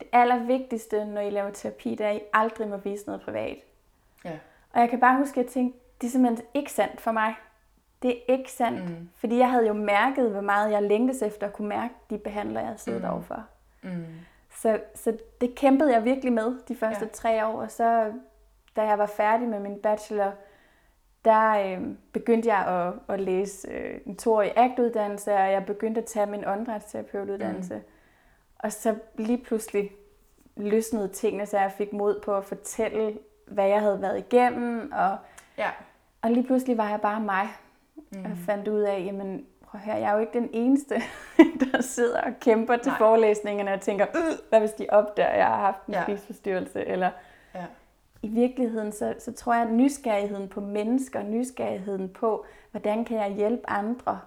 [0.00, 3.58] det allervigtigste, når I laver terapi, det er, at I aldrig må vise noget privat.
[4.24, 4.38] Ja.
[4.72, 7.34] Og jeg kan bare huske, at jeg tænkte, det er simpelthen ikke sandt for mig.
[8.02, 8.90] Det er ikke sandt.
[8.90, 9.08] Mm.
[9.16, 12.66] Fordi jeg havde jo mærket, hvor meget jeg længtes efter at kunne mærke de behandlere,
[12.66, 13.10] jeg siddet mm.
[13.10, 13.44] overfor.
[13.82, 14.04] Mm.
[14.54, 17.10] Så, så det kæmpede jeg virkelig med de første ja.
[17.10, 17.62] tre år.
[17.62, 18.12] Og så,
[18.76, 20.32] da jeg var færdig med min bachelor,
[21.24, 26.06] der øh, begyndte jeg at, at læse øh, en toårig ACT-uddannelse, og jeg begyndte at
[26.06, 27.74] tage min åndedrætsterapeutuddannelse.
[27.74, 27.82] Mm.
[28.58, 29.90] Og så lige pludselig
[30.56, 34.92] løsnede tingene, så jeg fik mod på at fortælle, hvad jeg havde været igennem.
[34.92, 35.16] Og,
[35.58, 35.70] ja.
[36.22, 37.48] og lige pludselig var jeg bare mig.
[38.10, 38.24] Mm.
[38.24, 40.94] Og fandt ud af, jamen prøv at høre, jeg er jo ikke den eneste,
[41.72, 42.98] der sidder og kæmper til Nej.
[42.98, 46.02] forelæsningerne og tænker, øh, hvad hvis de opdager, at jeg har haft en ja.
[46.02, 47.10] spiseforstyrrelse, eller
[47.54, 47.64] ja.
[48.22, 53.34] i virkeligheden, så, så tror jeg, at nysgerrigheden på mennesker, nysgerrigheden på, hvordan kan jeg
[53.36, 54.20] hjælpe andre,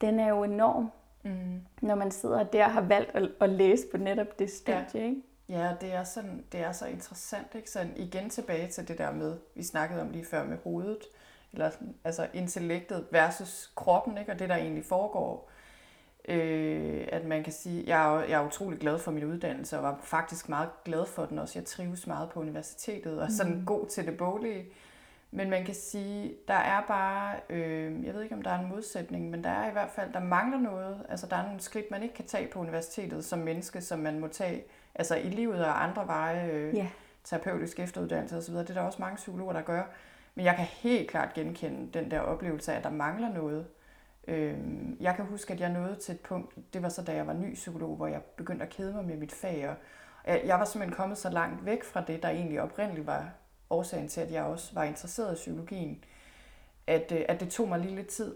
[0.00, 0.90] den er jo enorm,
[1.22, 1.60] mm.
[1.82, 5.08] når man sidder der og har valgt at, at læse på netop det stadie, ja.
[5.08, 5.22] ikke?
[5.48, 7.70] Ja, det er, sådan, det er så interessant, ikke?
[7.70, 10.98] Sådan igen tilbage til det der med, vi snakkede om lige før med hovedet,
[11.52, 11.70] eller
[12.04, 14.32] altså intellektet versus kroppen, ikke?
[14.32, 15.50] og det der egentlig foregår.
[16.28, 19.82] Øh, at man kan sige, jeg er, jeg er utrolig glad for min uddannelse, og
[19.82, 21.58] var faktisk meget glad for den også.
[21.58, 23.66] Jeg trives meget på universitetet, og sådan mm.
[23.66, 24.64] god til det boglige.
[25.32, 28.68] Men man kan sige, der er bare, øh, jeg ved ikke om der er en
[28.68, 31.06] modsætning, men der er i hvert fald, der mangler noget.
[31.08, 34.20] Altså der er nogle skridt, man ikke kan tage på universitetet som menneske, som man
[34.20, 36.86] må tage altså i livet og andre veje, øh, yeah.
[37.24, 38.54] terapeutisk efteruddannelse osv.
[38.54, 39.82] Det er der også mange psykologer, der gør.
[40.34, 43.66] Men jeg kan helt klart genkende den der oplevelse af, at der mangler noget.
[44.28, 47.26] Øhm, jeg kan huske, at jeg nåede til et punkt, det var så da jeg
[47.26, 49.68] var ny psykolog, hvor jeg begyndte at kede mig med mit fag.
[49.68, 49.76] Og
[50.46, 53.30] jeg var simpelthen kommet så langt væk fra det, der egentlig oprindeligt var
[53.70, 56.04] årsagen til, at jeg også var interesseret i psykologien,
[56.86, 58.34] at, øh, at det tog mig lige lidt tid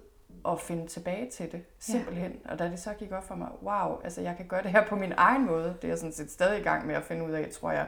[0.48, 2.32] at finde tilbage til det, simpelthen.
[2.44, 2.52] Ja.
[2.52, 4.86] Og da det så gik op for mig, wow, altså jeg kan gøre det her
[4.86, 7.24] på min egen måde, det er jeg sådan set stadig i gang med at finde
[7.24, 7.86] ud af, tror jeg,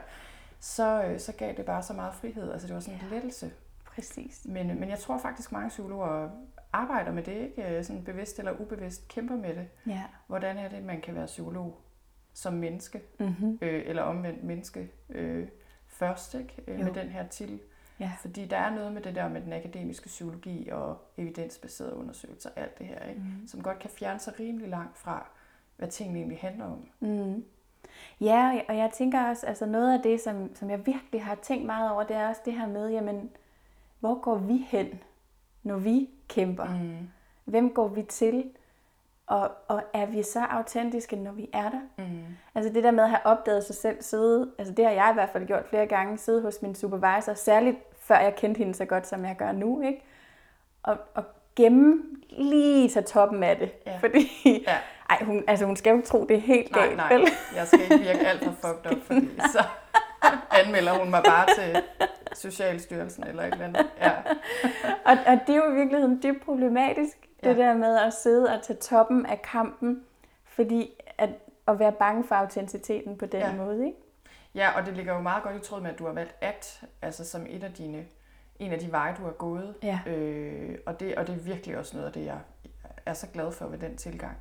[0.60, 2.52] så, øh, så gav det bare så meget frihed.
[2.52, 3.14] Altså det var sådan en ja.
[3.14, 3.52] lettelse.
[3.96, 4.46] Præcis.
[4.48, 6.30] Men, men jeg tror faktisk, mange psykologer
[6.72, 7.84] arbejder med det, ikke?
[7.84, 9.68] Sådan bevidst eller ubevidst kæmper med det.
[9.86, 10.02] Ja.
[10.26, 11.80] Hvordan er det, man kan være psykolog
[12.32, 13.58] som menneske, mm-hmm.
[13.62, 15.48] øh, eller omvendt menneske øh,
[15.86, 16.62] først, ikke?
[16.66, 17.60] Øh, med den her titel.
[18.00, 18.12] Ja.
[18.20, 22.62] Fordi der er noget med det der med den akademiske psykologi og evidensbaserede undersøgelser og
[22.62, 23.20] alt det her, ikke?
[23.20, 23.46] Mm.
[23.46, 25.26] som godt kan fjerne sig rimelig langt fra,
[25.76, 26.88] hvad tingene egentlig handler om.
[27.00, 27.44] Mm.
[28.20, 31.66] Ja, og jeg tænker også, altså noget af det, som, som jeg virkelig har tænkt
[31.66, 33.30] meget over, det er også det her med, jamen,
[34.00, 35.02] hvor går vi hen,
[35.62, 36.64] når vi kæmper?
[36.64, 37.08] Mm.
[37.44, 38.44] Hvem går vi til?
[39.26, 41.80] Og, og er vi så autentiske, når vi er der?
[41.98, 42.24] Mm.
[42.54, 45.14] Altså det der med at have opdaget sig selv sidde, altså det har jeg i
[45.14, 48.84] hvert fald gjort flere gange, sidde hos min supervisor, særligt før jeg kendte hende så
[48.84, 50.02] godt, som jeg gør nu, ikke?
[50.82, 51.24] Og, og
[51.56, 53.72] gemme lige til toppen af det.
[53.86, 53.96] Ja.
[54.00, 54.28] Fordi,
[54.66, 54.76] ja.
[55.10, 56.96] ej, hun, altså hun skal jo tro, det er helt nej, galt.
[56.96, 59.64] Nej, nej, jeg skal ikke virke alt for fucked up, fordi så
[60.64, 61.82] anmelder hun mig bare til
[62.36, 63.86] Socialstyrelsen eller et eller andet.
[64.00, 64.12] Ja.
[65.04, 67.62] og, og det er jo i virkeligheden dybt problematisk, det ja.
[67.62, 70.02] der med at sidde og tage toppen af kampen,
[70.44, 71.30] fordi at,
[71.68, 73.52] at være bange for autenticiteten på den ja.
[73.52, 73.98] måde, ikke?
[74.54, 76.84] Ja, og det ligger jo meget godt i tråd med, at du har valgt ACT,
[77.02, 78.04] altså som et af dine,
[78.58, 79.74] en af de veje, du har gået.
[79.82, 80.00] Ja.
[80.06, 82.38] Øh, og, det, og det er virkelig også noget af det, jeg
[83.06, 84.36] er så glad for ved den tilgang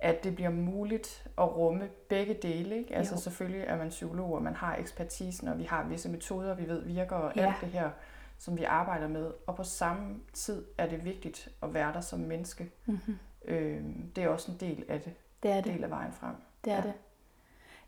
[0.00, 2.78] at det bliver muligt at rumme begge dele.
[2.78, 2.96] Ikke?
[2.96, 3.20] Altså jo.
[3.20, 6.82] selvfølgelig er man psykolog, og man har ekspertisen, og vi har visse metoder, vi ved
[6.82, 7.46] virker, og ja.
[7.46, 7.90] alt det her,
[8.38, 9.32] som vi arbejder med.
[9.46, 12.70] Og på samme tid er det vigtigt at være der som menneske.
[12.86, 13.18] Mm-hmm.
[13.44, 13.84] Øh,
[14.16, 15.12] det er også en del af det.
[15.42, 15.74] Det er det.
[15.74, 16.34] Del af vejen frem.
[16.64, 16.82] Det er ja.
[16.82, 16.94] det.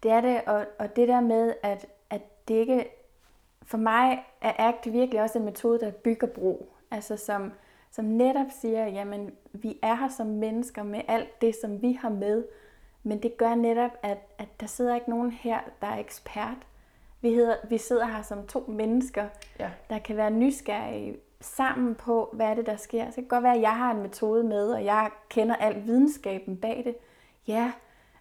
[0.03, 2.88] Det er det, og, og det der med, at, at det ikke...
[3.62, 6.72] For mig er ACT virkelig også en metode, der bygger bro.
[6.90, 7.53] Altså som
[7.92, 12.09] som netop siger, jamen vi er her som mennesker med alt det, som vi har
[12.09, 12.44] med,
[13.02, 16.66] men det gør netop, at, at der sidder ikke nogen her, der er ekspert.
[17.20, 19.28] Vi, hedder, vi sidder her som to mennesker,
[19.59, 19.70] ja.
[19.90, 23.05] der kan være nysgerrige sammen på, hvad er det, der sker.
[23.05, 25.87] Så det kan godt være, at jeg har en metode med, og jeg kender al
[25.87, 26.96] videnskaben bag det.
[27.46, 27.72] Ja,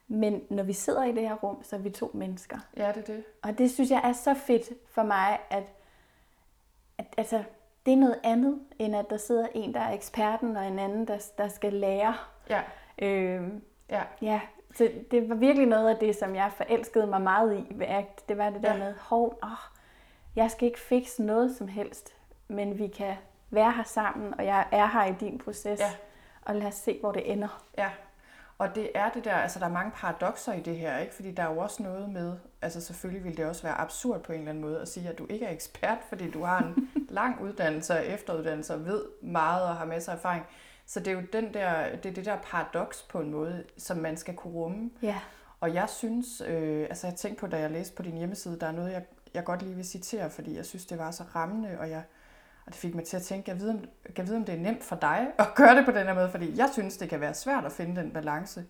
[0.07, 2.57] men når vi sidder i det her rum, så er vi to mennesker.
[2.77, 3.23] Ja, det er det.
[3.41, 5.63] Og det synes jeg er så fedt for mig, at,
[6.97, 7.43] at altså,
[7.85, 11.07] det er noget andet, end at der sidder en, der er eksperten, og en anden,
[11.07, 12.15] der, der skal lære.
[12.49, 12.61] Ja.
[13.01, 14.01] Øhm, ja.
[14.21, 14.41] ja.
[14.73, 18.29] Så det var virkelig noget af det, som jeg forelskede mig meget i ved ACT.
[18.29, 18.79] Det var det der ja.
[18.79, 19.49] med, hov, åh,
[20.35, 22.13] jeg skal ikke fikse noget som helst,
[22.47, 23.15] men vi kan
[23.49, 25.79] være her sammen, og jeg er her i din proces.
[25.79, 25.91] Ja.
[26.41, 27.63] Og lad os se, hvor det ender.
[27.77, 27.89] Ja,
[28.57, 31.13] og det er det der, altså der er mange paradoxer i det her, ikke?
[31.13, 34.31] fordi der er jo også noget med, altså selvfølgelig vil det også være absurd på
[34.31, 36.89] en eller anden måde at sige, at du ikke er ekspert, fordi du har en
[37.09, 40.45] lang uddannelse og efteruddannelse og ved meget og har masser af erfaring.
[40.85, 43.97] Så det er jo den der, det, er det der paradoks på en måde, som
[43.97, 44.89] man skal kunne rumme.
[45.01, 45.19] Ja.
[45.59, 48.67] Og jeg synes, øh, altså jeg tænkte på, da jeg læste på din hjemmeside, der
[48.67, 51.79] er noget, jeg, jeg godt lige vil citere, fordi jeg synes, det var så rammende,
[51.79, 52.03] og jeg,
[52.65, 53.79] og det fik mig til at tænke, jeg ved, om,
[54.17, 56.29] jeg ved, om det er nemt for dig at gøre det på den her måde,
[56.29, 58.65] fordi jeg synes, det kan være svært at finde den balance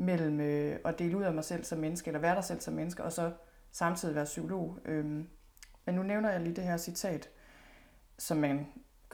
[0.00, 2.74] mellem øh, at dele ud af mig selv som menneske, eller være der selv som
[2.74, 3.32] menneske, og så
[3.70, 4.78] samtidig være psykolog.
[4.84, 5.28] Øhm,
[5.84, 7.28] men nu nævner jeg lige det her citat,
[8.18, 8.66] som man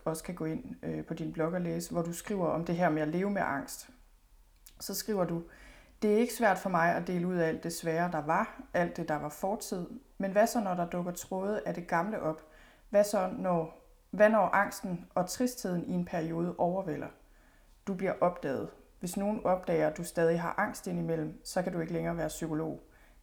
[0.04, 2.76] også kan gå ind øh, på din blog og læse, hvor du skriver om det
[2.76, 3.90] her med at leve med angst.
[4.80, 5.42] Så skriver du,
[6.02, 8.62] det er ikke svært for mig at dele ud af alt det svære, der var,
[8.74, 9.86] alt det, der var fortid.
[10.18, 12.42] Men hvad så, når der dukker tråde af det gamle op?
[12.90, 17.08] Hvad så, når Hvad når angsten og tristheden i en periode overvælder?
[17.86, 18.70] Du bliver opdaget.
[19.06, 22.28] Hvis nogen opdager, at du stadig har angst indimellem, så kan du ikke længere være
[22.28, 22.82] psykolog.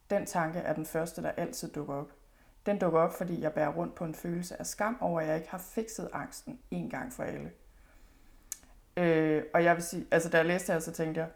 [0.10, 2.12] Den tanke er den første, der altid dukker op.
[2.66, 5.36] Den dukker op, fordi jeg bærer rundt på en følelse af skam over, at jeg
[5.36, 7.52] ikke har fikset angsten en gang for alle.
[8.98, 11.30] Øh, og jeg vil sige, altså da jeg læste det så tænkte jeg,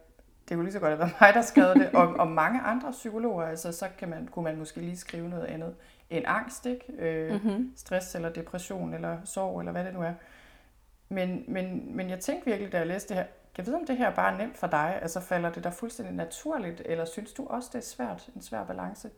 [0.49, 2.91] det kunne lige så godt have været mig, der skrev det, og, og mange andre
[2.91, 5.75] psykologer, altså så kan man, kunne man måske lige skrive noget andet
[6.10, 6.93] end angst, ikke?
[6.97, 7.73] Øh, mm-hmm.
[7.75, 10.13] stress eller depression eller sorg eller hvad det nu er.
[11.10, 13.25] Men, men, men jeg tænkte virkelig, da jeg læste det her,
[13.57, 16.15] jeg ved om det her bare er nemt for dig, altså falder det der fuldstændig
[16.15, 19.09] naturligt, eller synes du også, det er svært, en svær balance?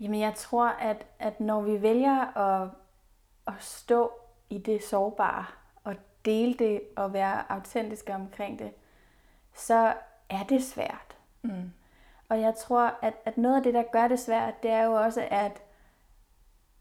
[0.00, 2.70] Jamen jeg tror, at, at når vi vælger at,
[3.46, 4.12] at stå
[4.50, 5.44] i det sårbare,
[5.84, 8.72] og dele det og være autentiske omkring det,
[9.54, 9.94] så
[10.30, 11.16] er det svært.
[11.42, 11.72] Mm.
[12.28, 14.92] Og jeg tror, at, at noget af det, der gør det svært, det er jo
[14.92, 15.62] også, at,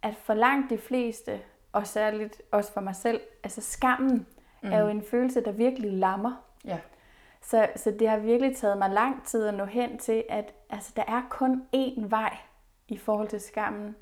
[0.02, 4.28] at for langt de fleste, og særligt også for mig selv, altså skammen
[4.62, 4.72] mm.
[4.72, 6.44] er jo en følelse, der virkelig lammer.
[6.66, 6.78] Ja.
[7.42, 10.94] Så, så det har virkelig taget mig lang tid at nå hen til, at altså,
[10.96, 12.38] der er kun én vej
[12.88, 13.96] i forhold til skammen,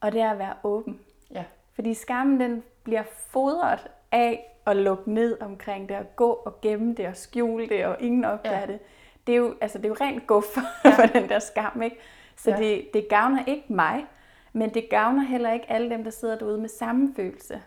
[0.00, 1.00] og det er at være åben.
[1.30, 1.44] Ja.
[1.74, 6.94] Fordi skammen den bliver fodret af at lukke ned omkring det, og gå og gemme
[6.94, 8.66] det, og skjule det, og ingen opdager ja.
[8.66, 8.78] det.
[9.26, 10.90] Det er, jo, altså, det er jo rent guf ja.
[10.90, 11.96] for den der skam, ikke?
[12.36, 12.56] Så ja.
[12.56, 14.06] det, det gavner ikke mig,
[14.52, 17.62] men det gavner heller ikke alle dem, der sidder derude med samme følelse.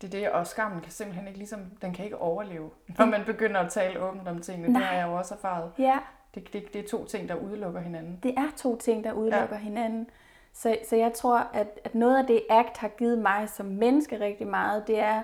[0.00, 3.24] Det er det, og skammen kan simpelthen ikke ligesom, den kan ikke overleve, når man
[3.26, 4.68] begynder at tale åbent om tingene.
[4.68, 4.80] Nej.
[4.80, 5.72] Det har jeg jo også erfaret.
[5.78, 5.98] Ja.
[6.34, 8.18] Det, det, det er to ting, der udelukker hinanden.
[8.22, 9.62] Det er to ting, der udelukker ja.
[9.62, 10.10] hinanden.
[10.52, 14.20] Så, så jeg tror, at, at noget af det ACT har givet mig som menneske
[14.20, 15.22] rigtig meget, det er,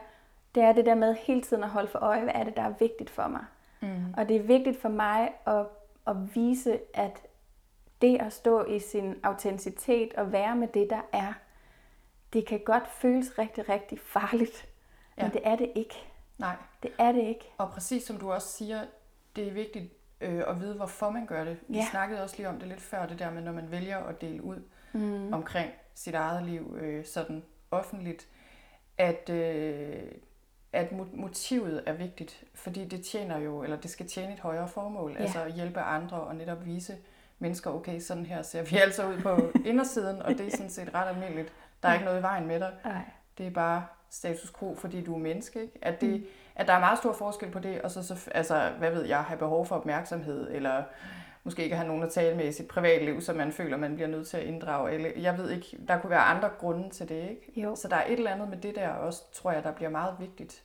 [0.55, 2.62] det er det der med hele tiden at holde for øje, hvad er det, der
[2.62, 3.45] er vigtigt for mig.
[3.81, 4.15] Mm.
[4.17, 5.67] Og det er vigtigt for mig at,
[6.07, 7.23] at vise, at
[8.03, 11.33] det at stå i sin autenticitet og være med det, der er,
[12.33, 14.69] det kan godt føles rigtig, rigtig farligt.
[15.19, 15.23] Ja.
[15.23, 15.95] Men det er det ikke.
[16.39, 16.57] Nej.
[16.83, 17.45] Det er det ikke.
[17.59, 18.85] Og præcis som du også siger,
[19.37, 21.59] det er vigtigt øh, at vide, hvorfor man gør det.
[21.69, 21.87] Vi ja.
[21.91, 24.43] snakkede også lige om det lidt før, det der med, når man vælger at dele
[24.43, 24.62] ud
[24.93, 25.33] mm.
[25.33, 28.29] omkring sit eget liv øh, sådan offentligt,
[28.99, 30.03] at, øh,
[30.73, 35.12] at motivet er vigtigt, fordi det tjener jo, eller det skal tjene et højere formål,
[35.12, 35.19] ja.
[35.19, 36.97] altså at hjælpe andre og netop vise
[37.39, 40.95] mennesker, okay, sådan her ser vi altså ud på indersiden, og det er sådan set
[40.95, 41.53] ret almindeligt.
[41.83, 42.73] Der er ikke noget i vejen med dig.
[42.85, 43.03] Nej.
[43.39, 45.62] Det er bare status quo, fordi du er menneske.
[45.62, 45.79] Ikke?
[45.83, 46.27] At, det, mm.
[46.55, 49.23] at der er meget stor forskel på det, og så, så altså, hvad ved jeg,
[49.23, 50.83] have behov for opmærksomhed, eller
[51.45, 54.09] måske ikke have nogen at tale med i sit privatliv, så man føler, man bliver
[54.09, 54.93] nødt til at inddrage.
[54.93, 57.31] Eller, jeg ved ikke, der kunne være andre grunde til det.
[57.31, 57.61] ikke.
[57.61, 57.77] Jo.
[57.77, 60.15] Så der er et eller andet med det der også, tror jeg, der bliver meget
[60.21, 60.62] vigtigt.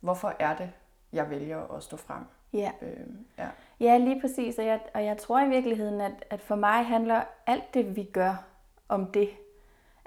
[0.00, 0.70] Hvorfor er det,
[1.12, 2.22] jeg vælger at stå frem?
[2.52, 2.70] Ja.
[2.82, 3.48] Øhm, ja.
[3.80, 4.58] ja, lige præcis.
[4.58, 8.04] Og jeg, og jeg tror i virkeligheden, at, at for mig handler alt det, vi
[8.04, 8.44] gør,
[8.88, 9.28] om det.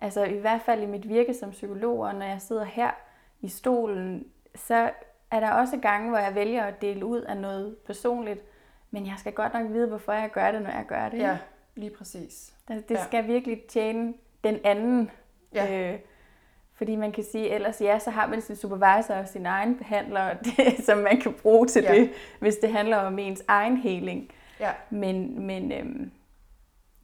[0.01, 2.91] Altså i hvert fald i mit virke som psykolog, og når jeg sidder her
[3.41, 4.89] i stolen, så
[5.31, 8.41] er der også gange, hvor jeg vælger at dele ud af noget personligt,
[8.91, 11.17] men jeg skal godt nok vide, hvorfor jeg gør det, når jeg gør det.
[11.17, 11.37] Ja,
[11.75, 12.53] lige præcis.
[12.67, 13.03] Altså, det ja.
[13.03, 15.11] skal virkelig tjene den anden.
[15.53, 15.91] Ja.
[15.93, 15.99] Øh,
[16.73, 20.33] fordi man kan sige, ellers ja, så har man sin supervisor og sin egen behandler,
[20.33, 21.95] det, som man kan bruge til ja.
[21.95, 24.31] det, hvis det handler om ens egen heling.
[24.59, 24.71] Ja.
[24.89, 26.11] Men, men øhm,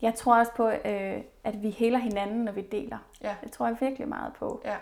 [0.01, 2.97] jeg tror også på, øh, at vi heler hinanden, når vi deler.
[3.21, 3.36] Ja.
[3.43, 4.62] Det tror jeg virkelig meget på.
[4.65, 4.77] Ja.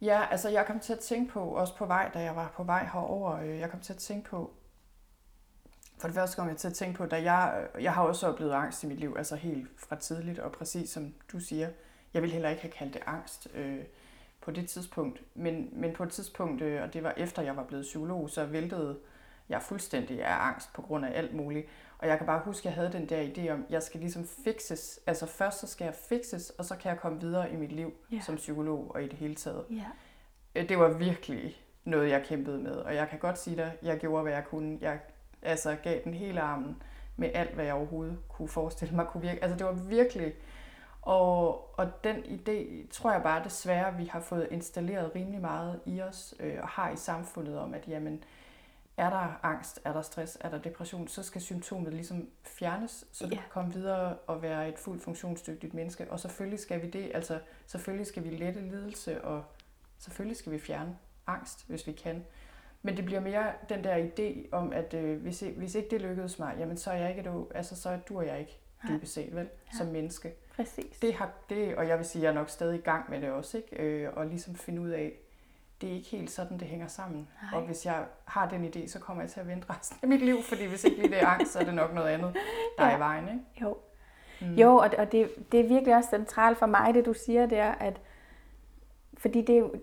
[0.00, 2.62] Ja, altså jeg kom til at tænke på, også på vej, da jeg var på
[2.62, 4.50] vej herover, øh, jeg kom til at tænke på,
[5.98, 8.52] for det første kom jeg til at tænke på, da jeg, jeg har også oplevet
[8.52, 11.68] angst i mit liv, altså helt fra tidligt, og præcis som du siger,
[12.14, 13.84] jeg vil heller ikke have kaldt det angst øh,
[14.40, 17.64] på det tidspunkt, men, men på et tidspunkt, øh, og det var efter jeg var
[17.64, 18.98] blevet psykolog, så væltede
[19.48, 21.66] jeg fuldstændig af angst på grund af alt muligt.
[21.98, 24.00] Og jeg kan bare huske, at jeg havde den der idé om, at jeg skal
[24.00, 25.00] ligesom fixes.
[25.06, 27.94] Altså først så skal jeg fixes, og så kan jeg komme videre i mit liv
[28.12, 28.22] yeah.
[28.22, 29.64] som psykolog og i det hele taget.
[29.70, 30.68] Yeah.
[30.68, 32.72] Det var virkelig noget, jeg kæmpede med.
[32.72, 34.78] Og jeg kan godt sige dig, jeg gjorde, hvad jeg kunne.
[34.80, 34.98] Jeg
[35.42, 36.82] altså, gav den hele armen
[37.16, 39.42] med alt, hvad jeg overhovedet kunne forestille mig kunne virke.
[39.42, 40.34] Altså det var virkelig...
[41.02, 46.00] Og, og den idé, tror jeg bare desværre, vi har fået installeret rimelig meget i
[46.00, 48.20] os, øh, og har i samfundet om, at jamen, øh,
[48.96, 53.24] er der angst, er der stress, er der depression, så skal symptomet ligesom fjernes, så
[53.26, 53.36] du ja.
[53.36, 56.10] kan komme videre og være et fuldt funktionsdygtigt menneske.
[56.10, 59.44] Og selvfølgelig skal vi det, altså selvfølgelig skal vi lette lidelse, og
[59.98, 62.24] selvfølgelig skal vi fjerne angst, hvis vi kan.
[62.82, 66.38] Men det bliver mere den der idé om, at øh, hvis, hvis ikke det lykkedes
[66.38, 69.48] mig, jamen så er jeg ikke et, altså så dur jeg ikke dybest set, vel,
[69.72, 69.78] ja.
[69.78, 70.34] som menneske.
[70.56, 70.98] Præcis.
[71.02, 73.20] Det har det, og jeg vil sige, at jeg er nok stadig i gang med
[73.20, 73.76] det også, ikke?
[73.82, 75.12] Øh, og ligesom finde ud af,
[75.80, 77.28] det er ikke helt sådan, det hænger sammen.
[77.42, 77.60] Nej.
[77.60, 80.22] Og hvis jeg har den idé, så kommer jeg til at vente resten af mit
[80.22, 82.36] liv, fordi hvis ikke lige det er angst, så er det nok noget andet,
[82.78, 82.92] der ja.
[82.92, 83.28] er i vejen.
[83.28, 83.40] Ikke?
[83.62, 83.76] Jo.
[84.40, 84.54] Mm.
[84.54, 87.72] Jo, og, og det, det er virkelig også centralt for mig, det du siger der,
[87.72, 88.00] at
[89.18, 89.74] fordi det jo,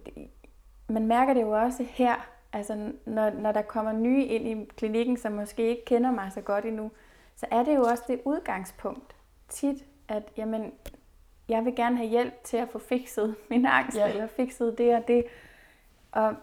[0.90, 5.18] man mærker det jo også her, altså når, når der kommer nye ind i klinikken,
[5.18, 6.92] som måske ikke kender mig så godt endnu,
[7.36, 9.16] så er det jo også det udgangspunkt
[9.50, 10.72] tit, at jamen,
[11.50, 14.10] jeg vil gerne have hjælp til at få fikset min angst, ja.
[14.10, 15.26] eller fikset det og det.
[16.14, 16.34] Og,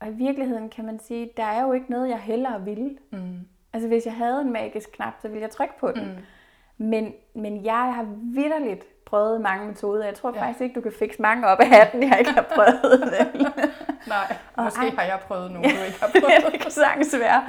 [0.00, 2.98] og i virkeligheden kan man sige, der er jo ikke noget, jeg hellere ville.
[3.12, 3.38] Mm.
[3.72, 6.02] Altså hvis jeg havde en magisk knap, så ville jeg trykke på den.
[6.04, 6.86] Mm.
[6.86, 10.04] Men, men jeg har vidderligt prøvet mange metoder.
[10.04, 10.40] Jeg tror ja.
[10.42, 13.12] faktisk ikke, du kan fikse mange op af hatten, jeg ikke har prøvet.
[14.08, 16.52] Nej, og måske ang- har jeg prøvet nogle, du ikke har prøvet.
[16.52, 17.44] det kan sagtens være.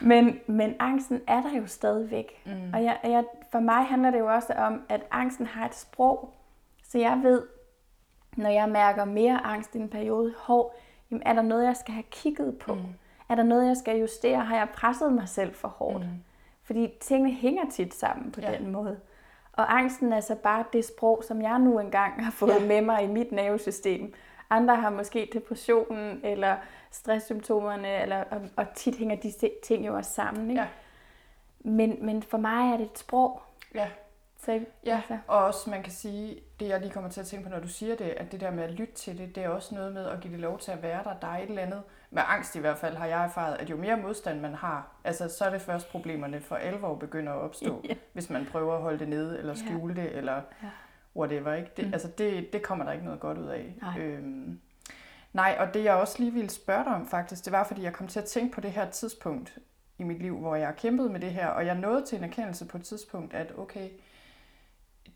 [0.00, 2.42] Men, men angsten er der jo stadigvæk.
[2.46, 2.72] Mm.
[2.74, 6.34] Og jeg, jeg, for mig handler det jo også om, at angsten har et sprog.
[6.88, 7.42] Så jeg ved,
[8.36, 10.74] når jeg mærker mere angst i en periode, hov,
[11.10, 12.74] jamen er der noget, jeg skal have kigget på?
[12.74, 12.82] Mm.
[13.28, 14.44] Er der noget, jeg skal justere?
[14.44, 16.04] Har jeg presset mig selv for hårdt?
[16.04, 16.22] Mm.
[16.62, 18.52] Fordi tingene hænger tit sammen på ja.
[18.58, 19.00] den måde.
[19.52, 22.66] Og angsten er så bare det sprog, som jeg nu engang har fået ja.
[22.66, 24.14] med mig i mit nervesystem.
[24.50, 26.56] Andre har måske depressionen eller
[26.90, 29.32] stresssymptomerne, eller, og, og tit hænger de
[29.64, 30.50] ting jo også sammen.
[30.50, 30.62] Ikke?
[30.62, 30.68] Ja.
[31.60, 33.42] Men, men for mig er det et sprog.
[33.74, 33.88] Ja.
[34.44, 35.18] Så, ja, altså.
[35.26, 37.68] og også man kan sige, det jeg lige kommer til at tænke på, når du
[37.68, 40.06] siger det, at det der med at lytte til det, det er også noget med
[40.06, 41.14] at give det lov til at være der.
[41.20, 43.76] Der er et eller andet, med angst i hvert fald, har jeg erfaret, at jo
[43.76, 47.82] mere modstand man har, altså så er det først problemerne for alvor begynder at opstå,
[47.86, 47.96] yeah.
[48.12, 50.04] hvis man prøver at holde det nede, eller skjule yeah.
[50.04, 50.72] det, eller yeah.
[51.16, 51.54] whatever.
[51.54, 51.70] Ikke?
[51.76, 51.92] Det, mm.
[51.92, 53.74] Altså det, det kommer der ikke noget godt ud af.
[53.82, 54.00] Nej.
[54.00, 54.60] Øhm,
[55.32, 57.92] nej, og det jeg også lige ville spørge dig om faktisk, det var, fordi jeg
[57.92, 59.58] kom til at tænke på det her tidspunkt
[59.98, 62.24] i mit liv, hvor jeg har kæmpet med det her, og jeg nåede til en
[62.24, 63.88] erkendelse på et tidspunkt, at okay,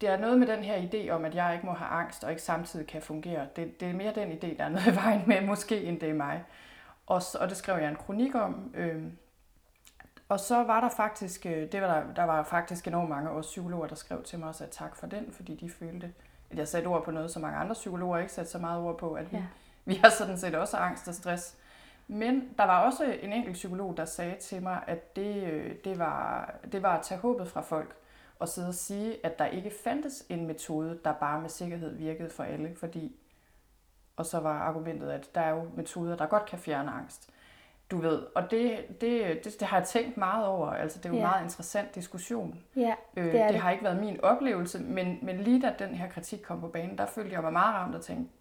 [0.01, 2.31] det er noget med den her idé om, at jeg ikke må have angst og
[2.31, 3.47] ikke samtidig kan fungere.
[3.57, 6.11] Det, det er mere den idé, der er noget i vejen med, måske end det
[6.11, 6.45] er mig.
[7.07, 8.71] Og, og det skrev jeg en kronik om.
[8.75, 9.03] Øh,
[10.29, 13.51] og så var der faktisk, øh, det var der, der var faktisk enormt mange også
[13.51, 16.13] psykologer, der skrev til mig og sagde tak for den, fordi de følte,
[16.51, 18.99] at jeg satte ord på noget, som mange andre psykologer ikke satte så meget ord
[18.99, 19.45] på, at vi, ja.
[19.85, 21.57] vi har sådan set også angst og stress.
[22.09, 25.99] Men der var også en enkelt psykolog, der sagde til mig, at det, øh, det,
[25.99, 27.97] var, det var at tage håbet fra folk
[28.43, 32.31] og sidde og sige, at der ikke fandtes en metode, der bare med sikkerhed virkede
[32.31, 33.17] for alle, fordi
[34.17, 37.31] og så var argumentet, at der er jo metoder, der godt kan fjerne angst.
[37.91, 40.71] Du ved, og det, det, det, det har jeg tænkt meget over.
[40.71, 41.21] Altså, det er jo ja.
[41.21, 42.59] en meget interessant diskussion.
[42.77, 45.95] Ja, det, øh, det, det har ikke været min oplevelse, men, men lige da den
[45.95, 48.33] her kritik kom på banen, der følte jeg mig meget ramt og tænkte,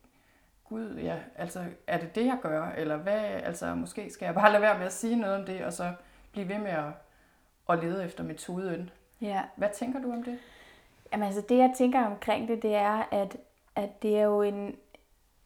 [0.64, 2.70] gud, ja, altså, er det det, jeg gør?
[2.78, 5.66] Eller hvad, altså, måske skal jeg bare lade være med at sige noget om det,
[5.66, 5.94] og så
[6.32, 6.92] blive ved med at,
[7.70, 8.90] at lede efter metoden.
[9.22, 9.42] Ja.
[9.56, 10.40] Hvad tænker du om det?
[11.12, 13.38] Jamen altså, det jeg tænker omkring det, det er, at,
[13.76, 14.76] at det er jo en,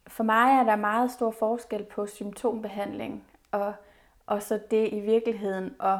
[0.07, 3.73] for mig er der meget stor forskel på symptombehandling og,
[4.25, 5.99] og så det i virkeligheden at,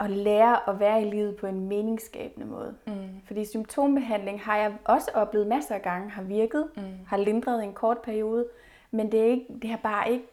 [0.00, 2.74] at lære at være i livet på en meningsskabende måde.
[2.86, 3.20] Mm.
[3.26, 6.82] Fordi symptombehandling har jeg også oplevet masser af gange, har virket, mm.
[7.06, 8.46] har lindret en kort periode,
[8.90, 10.26] men det, er ikke, det har bare ikke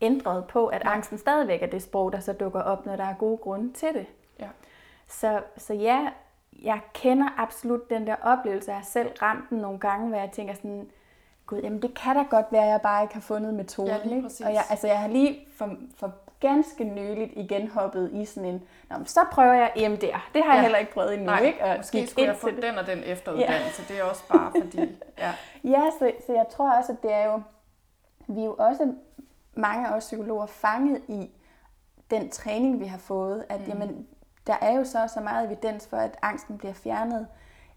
[0.00, 3.14] ændret på, at angsten stadigvæk er det sprog, der så dukker op, når der er
[3.14, 4.06] gode grunde til det.
[5.12, 6.08] Så, så ja,
[6.62, 8.70] jeg kender absolut den der oplevelse.
[8.70, 10.90] Jeg har selv ramt den nogle gange, hvor jeg tænker sådan,
[11.46, 13.90] gud, jamen det kan da godt være, at jeg bare ikke har fundet metoden.
[13.90, 14.46] Ja, lige præcis.
[14.46, 18.62] Og jeg, altså, jeg har lige for, for ganske nyligt igen hoppet i sådan en,
[18.90, 20.30] Nå, så prøver jeg EMDR.
[20.34, 20.52] Det har ja.
[20.52, 21.26] jeg heller ikke prøvet endnu.
[21.26, 21.64] Nej, ikke?
[21.64, 23.82] Og måske skulle jeg få den og den efteruddannelse.
[23.88, 23.94] Ja.
[23.94, 24.98] Det er også bare fordi...
[25.18, 25.32] Ja,
[25.74, 27.42] ja så, så jeg tror også, at det er jo...
[28.26, 28.94] Vi er jo også,
[29.54, 31.30] mange af os psykologer, fanget i
[32.10, 33.66] den træning, vi har fået, at mm.
[33.68, 34.06] jamen,
[34.46, 37.26] der er jo så så meget evidens for, at angsten bliver fjernet.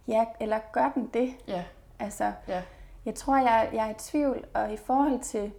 [0.07, 1.35] Ja, eller gør den det?
[1.47, 1.65] Ja.
[1.99, 2.63] Altså, ja.
[3.05, 5.53] Jeg tror, jeg, jeg er i tvivl, og i forhold til,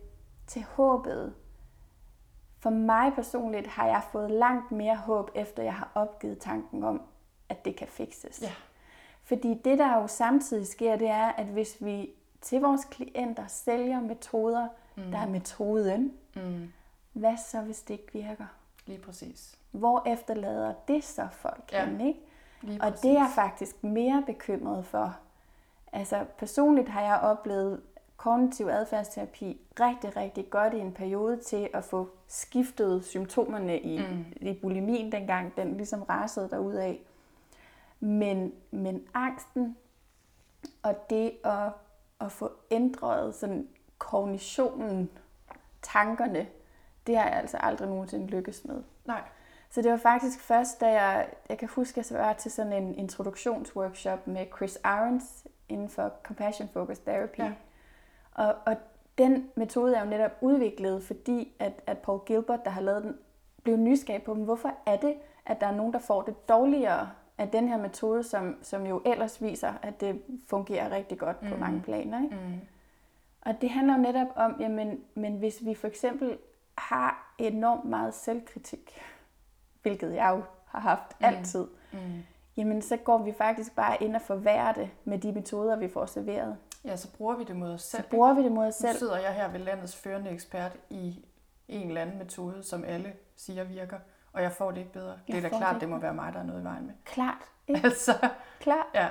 [0.46, 1.34] til håbet,
[2.58, 7.02] for mig personligt har jeg fået langt mere håb, efter jeg har opgivet tanken om,
[7.48, 8.42] at det kan fikses.
[8.42, 8.52] Ja.
[9.22, 14.00] Fordi det, der jo samtidig sker, det er, at hvis vi til vores klienter sælger
[14.00, 15.10] metoder, mm.
[15.10, 16.72] der er metoden, mm.
[17.12, 18.46] hvad så, hvis det ikke virker?
[18.86, 19.58] Lige præcis.
[19.70, 21.84] Hvor efterlader det så folk ja.
[21.84, 22.20] hen, ikke?
[22.62, 25.16] Lige og det er jeg faktisk mere bekymret for,
[25.96, 27.80] Altså personligt har jeg oplevet
[28.16, 34.24] kognitiv adfærdsterapi rigtig, rigtig godt i en periode til at få skiftet symptomerne i, mm.
[34.40, 36.48] i bulimien, dengang den ligesom rasede
[36.82, 37.00] af.
[38.00, 39.76] Men, men angsten
[40.82, 41.72] og det at,
[42.20, 43.68] at få ændret sådan
[43.98, 45.10] kognitionen,
[45.82, 46.46] tankerne,
[47.06, 48.82] det har jeg altså aldrig nogensinde lykkes med.
[49.04, 49.22] Nej.
[49.70, 52.72] Så det var faktisk først, da jeg, jeg kan huske, at jeg var til sådan
[52.72, 57.38] en introduktionsworkshop med Chris Irons inden for Compassion Focused Therapy.
[57.38, 57.52] Ja.
[58.34, 58.76] Og, og
[59.18, 63.18] den metode er jo netop udviklet, fordi at, at Paul Gilbert, der har lavet den,
[63.62, 65.14] blev nysgerrig på, hvorfor er det,
[65.46, 69.02] at der er nogen, der får det dårligere af den her metode, som, som jo
[69.04, 71.48] ellers viser, at det fungerer rigtig godt mm.
[71.48, 72.22] på mange planer.
[72.22, 72.36] Ikke?
[72.36, 72.60] Mm.
[73.40, 76.38] Og det handler jo netop om, jamen, men hvis vi for eksempel
[76.78, 79.00] har enormt meget selvkritik,
[79.82, 81.26] hvilket jeg jo har haft mm.
[81.26, 82.22] altid, mm.
[82.56, 86.06] jamen så går vi faktisk bare ind og forværrer det med de metoder, vi får
[86.06, 86.56] serveret.
[86.84, 88.02] Ja, så bruger vi det mod os selv.
[88.02, 88.92] Så bruger vi det mod os selv.
[88.92, 91.24] Nu sidder jeg her ved landets førende ekspert i
[91.68, 93.98] en eller anden metode, som alle siger virker,
[94.32, 95.18] og jeg får det ikke bedre.
[95.28, 96.86] Jeg det er da klart, det, det må være mig, der er noget i vejen
[96.86, 96.94] med.
[97.04, 97.50] Klart.
[97.68, 97.80] Ikke?
[97.84, 98.28] Altså,
[98.60, 98.86] klart.
[98.94, 99.08] Ja.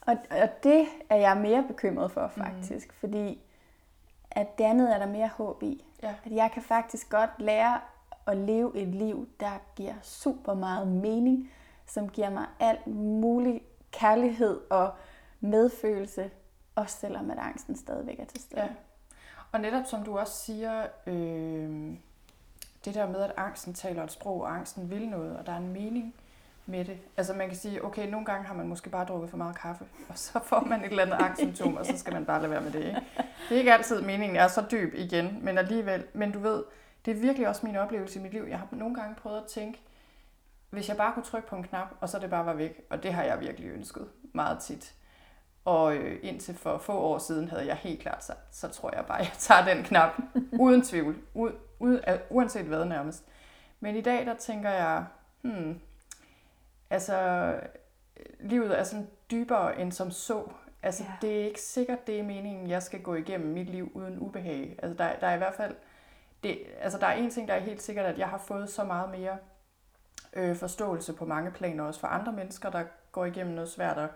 [0.00, 2.94] Og, og det er jeg mere bekymret for faktisk, mm.
[3.00, 3.42] fordi
[4.36, 5.84] at det andet er der mere håb i.
[6.02, 6.14] Ja.
[6.24, 7.80] At jeg kan faktisk godt lære
[8.26, 11.50] at leve et liv, der giver super meget mening,
[11.86, 14.92] som giver mig alt mulig kærlighed og
[15.40, 16.30] medfølelse,
[16.74, 18.60] også selvom at angsten stadigvæk er til stede.
[18.60, 18.68] Ja.
[19.52, 21.96] Og netop som du også siger, øh,
[22.84, 25.56] det der med, at angsten taler et sprog, og angsten vil noget, og der er
[25.56, 26.14] en mening
[26.66, 26.98] med det.
[27.16, 29.84] Altså man kan sige, okay, nogle gange har man måske bare drukket for meget kaffe,
[30.08, 32.60] og så får man et eller andet angstsymptom, og så skal man bare lade være
[32.60, 32.84] med det.
[32.84, 33.00] Ikke?
[33.48, 36.04] Det er ikke altid meningen er så dyb igen, men alligevel.
[36.12, 36.64] Men du ved,
[37.04, 38.44] det er virkelig også min oplevelse i mit liv.
[38.48, 39.80] Jeg har nogle gange prøvet at tænke,
[40.70, 43.02] hvis jeg bare kunne trykke på en knap, og så det bare var væk, og
[43.02, 44.94] det har jeg virkelig ønsket meget tit.
[45.64, 49.06] Og øh, indtil for få år siden havde jeg helt klart sagt, så tror jeg
[49.06, 50.10] bare, at jeg tager den knap,
[50.60, 51.48] uden tvivl, u,
[51.80, 51.96] u,
[52.30, 53.24] uanset hvad nærmest.
[53.80, 55.04] Men i dag, der tænker jeg,
[55.42, 55.80] hmm,
[56.92, 57.54] altså,
[58.40, 60.44] livet er sådan dybere end som så.
[60.82, 61.12] Altså, ja.
[61.22, 64.78] det er ikke sikkert, det er meningen, jeg skal gå igennem mit liv uden ubehag.
[64.82, 65.74] Altså, der, der er i hvert fald,
[66.42, 68.84] det, altså, der er en ting, der er helt sikkert, at jeg har fået så
[68.84, 69.36] meget mere
[70.32, 73.96] øh, forståelse på mange planer, også for andre mennesker, der går igennem noget svært.
[73.96, 74.08] Og,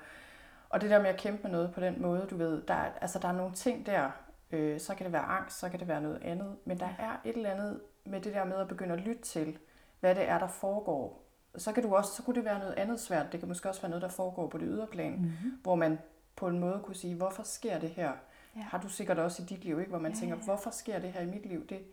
[0.68, 3.18] og det der med at kæmpe med noget på den måde, du ved, der, altså,
[3.18, 4.10] der er nogle ting der,
[4.50, 7.20] øh, så kan det være angst, så kan det være noget andet, men der er
[7.24, 9.58] et eller andet med det der med at begynde at lytte til,
[10.00, 11.25] hvad det er, der foregår
[11.58, 13.32] så, kan du også, så kunne det være noget andet svært.
[13.32, 15.58] Det kan måske også være noget, der foregår på det ydre plan, mm-hmm.
[15.62, 15.98] hvor man
[16.36, 18.12] på en måde kunne sige, hvorfor sker det her?
[18.56, 18.60] Ja.
[18.60, 19.90] Har du sikkert også i dit liv, ikke?
[19.90, 21.60] hvor man ja, tænker, hvorfor sker det her i mit liv?
[21.60, 21.84] Det kan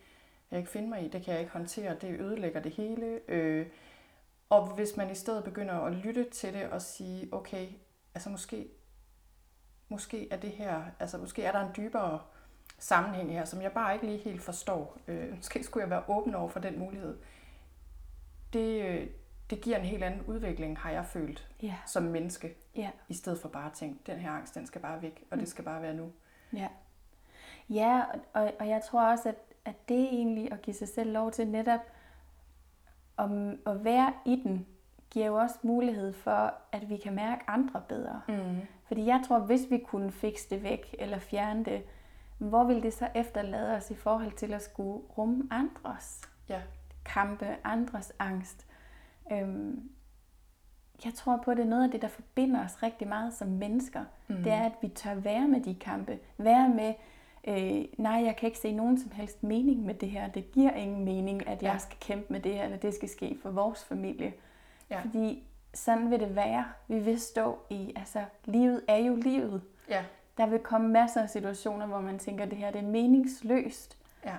[0.52, 3.20] jeg ikke finde mig i, det kan jeg ikke håndtere, det ødelægger det hele.
[3.28, 3.68] Øh,
[4.50, 7.68] og hvis man i stedet begynder at lytte til det og sige, okay,
[8.16, 8.68] altså måske,
[9.90, 12.20] måske er det her, altså måske er der en dybere
[12.80, 14.98] sammenhæng her, som jeg bare ikke lige helt forstår.
[15.08, 17.18] Øh, måske skulle jeg være åben over for den mulighed.
[18.54, 19.08] Det, øh,
[19.54, 21.76] det giver en helt anden udvikling, har jeg følt, ja.
[21.86, 22.56] som menneske.
[22.76, 22.90] Ja.
[23.10, 25.40] I stedet for bare at tænke, den her angst, den skal bare væk, og mm.
[25.40, 26.12] det skal bare være nu.
[26.54, 26.68] Ja,
[27.70, 28.02] ja
[28.34, 29.36] og, og jeg tror også, at,
[29.66, 31.80] at det egentlig at give sig selv lov til netop
[33.18, 34.66] om, at være i den,
[35.10, 38.22] giver jo også mulighed for, at vi kan mærke andre bedre.
[38.28, 38.62] Mm.
[38.88, 41.84] Fordi jeg tror, hvis vi kunne fikse det væk, eller fjerne det,
[42.38, 46.62] hvor vil det så efterlade os i forhold til at skulle rumme andres ja.
[47.06, 48.68] kampe, andres angst?
[49.32, 49.90] Øhm,
[51.06, 53.48] jeg tror på, at det er noget af det, der forbinder os rigtig meget som
[53.48, 54.04] mennesker.
[54.28, 54.36] Mm.
[54.36, 56.20] Det er, at vi tør være med de kampe.
[56.38, 56.94] Være med,
[57.48, 60.28] øh, nej, jeg kan ikke se nogen som helst mening med det her.
[60.28, 61.78] Det giver ingen mening, at jeg ja.
[61.78, 64.34] skal kæmpe med det her, eller det skal ske for vores familie.
[64.90, 65.02] Ja.
[65.02, 65.44] Fordi
[65.74, 66.66] sådan vil det være.
[66.88, 69.62] Vi vil stå i, altså, livet er jo livet.
[69.90, 70.04] Ja.
[70.38, 73.98] Der vil komme masser af situationer, hvor man tænker, at det her det er meningsløst.
[74.26, 74.36] Ja.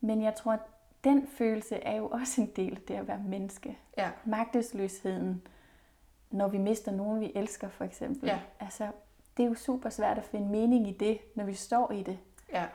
[0.00, 0.60] Men jeg tror, at
[1.04, 3.78] den følelse er jo også en del af det at være menneske.
[3.98, 4.10] Ja.
[4.24, 5.46] Magtesløsheden,
[6.30, 8.28] når vi mister nogen, vi elsker for eksempel.
[8.28, 8.40] Ja.
[8.60, 8.90] Altså,
[9.36, 12.18] det er jo super svært at finde mening i det, når vi står i det.
[12.52, 12.66] Ja.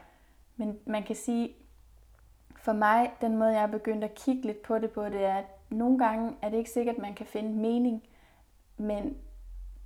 [0.56, 1.56] Men man kan sige,
[2.58, 5.36] for mig, den måde jeg er begyndt at kigge lidt på det på, det er,
[5.36, 8.04] at nogle gange er det ikke sikkert, at man kan finde mening,
[8.78, 9.18] men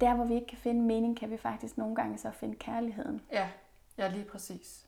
[0.01, 3.21] der, hvor vi ikke kan finde mening, kan vi faktisk nogle gange så finde kærligheden.
[3.31, 3.49] Ja,
[3.97, 4.84] ja lige præcis.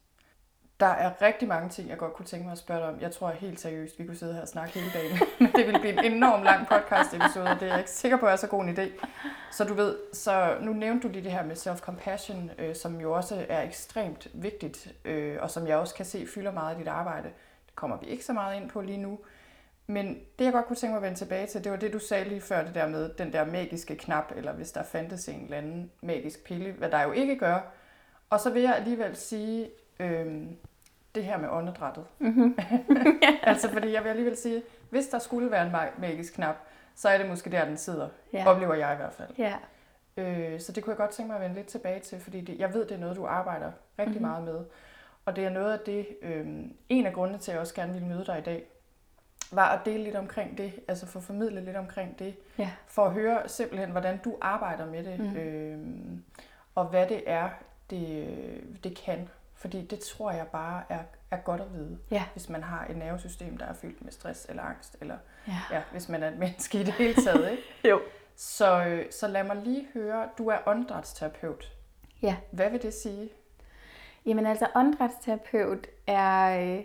[0.80, 3.02] Der er rigtig mange ting, jeg godt kunne tænke mig at spørge dig om.
[3.02, 5.20] Jeg tror helt seriøst, vi kunne sidde her og snakke hele dagen.
[5.40, 8.18] Men det ville blive en enorm lang podcast episode, og det er jeg ikke sikker
[8.18, 9.06] på er så god en idé.
[9.52, 13.14] Så du ved, så nu nævnte du lige det her med self-compassion, øh, som jo
[13.14, 16.88] også er ekstremt vigtigt, øh, og som jeg også kan se fylder meget i dit
[16.88, 17.28] arbejde.
[17.66, 19.20] Det kommer vi ikke så meget ind på lige nu.
[19.88, 22.00] Men det, jeg godt kunne tænke mig at vende tilbage til, det var det, du
[22.00, 25.44] sagde lige før, det der med den der magiske knap, eller hvis der fandtes en
[25.44, 27.60] eller anden magisk pille, hvad der jo ikke gør.
[28.30, 29.70] Og så vil jeg alligevel sige,
[30.00, 30.58] øhm,
[31.16, 32.06] det her med åndedrættet.
[32.20, 32.58] Mm-hmm.
[33.44, 36.56] altså fordi jeg vil alligevel sige, hvis der skulle være en magisk knap,
[36.96, 38.10] så er det måske der, den sidder.
[38.34, 38.48] Ja.
[38.48, 39.30] Oplever jeg i hvert fald.
[39.38, 39.54] Ja.
[40.18, 42.60] Øh, så det kunne jeg godt tænke mig at vende lidt tilbage til, fordi det,
[42.60, 44.22] jeg ved, det er noget, du arbejder rigtig mm-hmm.
[44.22, 44.66] meget med.
[45.26, 46.48] Og det er noget af det, øh,
[46.90, 48.66] en af grundene til, at jeg også gerne ville møde dig i dag,
[49.52, 52.72] var at dele lidt omkring det, altså få formidlet lidt omkring det, ja.
[52.88, 55.36] for at høre simpelthen, hvordan du arbejder med det, mm.
[55.36, 55.80] øh,
[56.76, 57.50] og hvad det er,
[57.90, 59.30] det, det kan.
[59.58, 61.00] Fordi det tror jeg bare er,
[61.32, 62.24] er godt at vide, ja.
[62.34, 65.60] hvis man har et nervesystem, der er fyldt med stress eller angst, eller ja.
[65.72, 67.52] Ja, hvis man er et menneske i det hele taget.
[67.52, 67.64] Ikke?
[67.90, 68.02] jo.
[68.36, 71.74] Så, øh, så lad mig lige høre, du er åndedrætsterapeut.
[72.22, 72.36] Ja.
[72.52, 73.30] Hvad vil det sige?
[74.26, 76.84] Jamen altså, åndedrætsterapeut er, øh,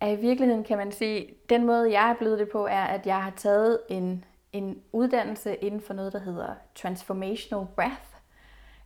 [0.00, 3.06] er i virkeligheden, kan man sige, den måde, jeg er blevet det på, er, at
[3.06, 8.09] jeg har taget en, en uddannelse inden for noget, der hedder Transformational Breath.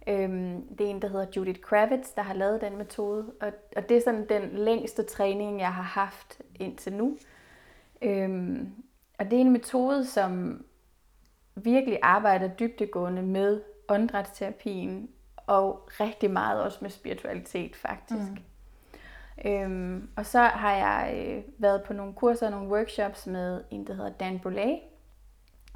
[0.07, 3.89] Øhm, det er en, der hedder Judith Kravitz, der har lavet den metode, og, og
[3.89, 7.19] det er sådan den længste træning, jeg har haft indtil nu.
[8.03, 8.75] Øhm,
[9.19, 10.65] og det er en metode, som
[11.55, 18.31] virkelig arbejder dybdegående med åndedrætsterapien, og rigtig meget også med spiritualitet faktisk.
[18.31, 19.51] Mm.
[19.51, 23.87] Øhm, og så har jeg øh, været på nogle kurser og nogle workshops med en,
[23.87, 24.75] der hedder Dan Boulay,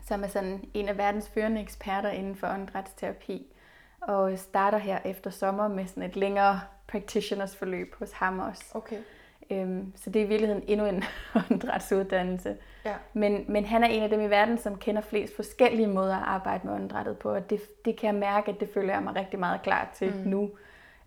[0.03, 3.53] som er sådan en af verdens førende eksperter inden for åndedrætsterapi,
[4.01, 8.65] og starter her efter sommer med sådan et længere practitioners forløb hos ham også.
[8.75, 8.99] Okay.
[9.51, 11.05] Øhm, så det er i virkeligheden endnu en
[11.51, 12.57] åndedrætsuddannelse.
[12.85, 12.95] Ja.
[13.13, 16.23] Men, men han er en af dem i verden, som kender flest forskellige måder at
[16.23, 19.17] arbejde med åndedrættet på, og det, det kan jeg mærke, at det føler jeg mig
[19.17, 20.31] rigtig meget klar til mm.
[20.31, 20.51] nu.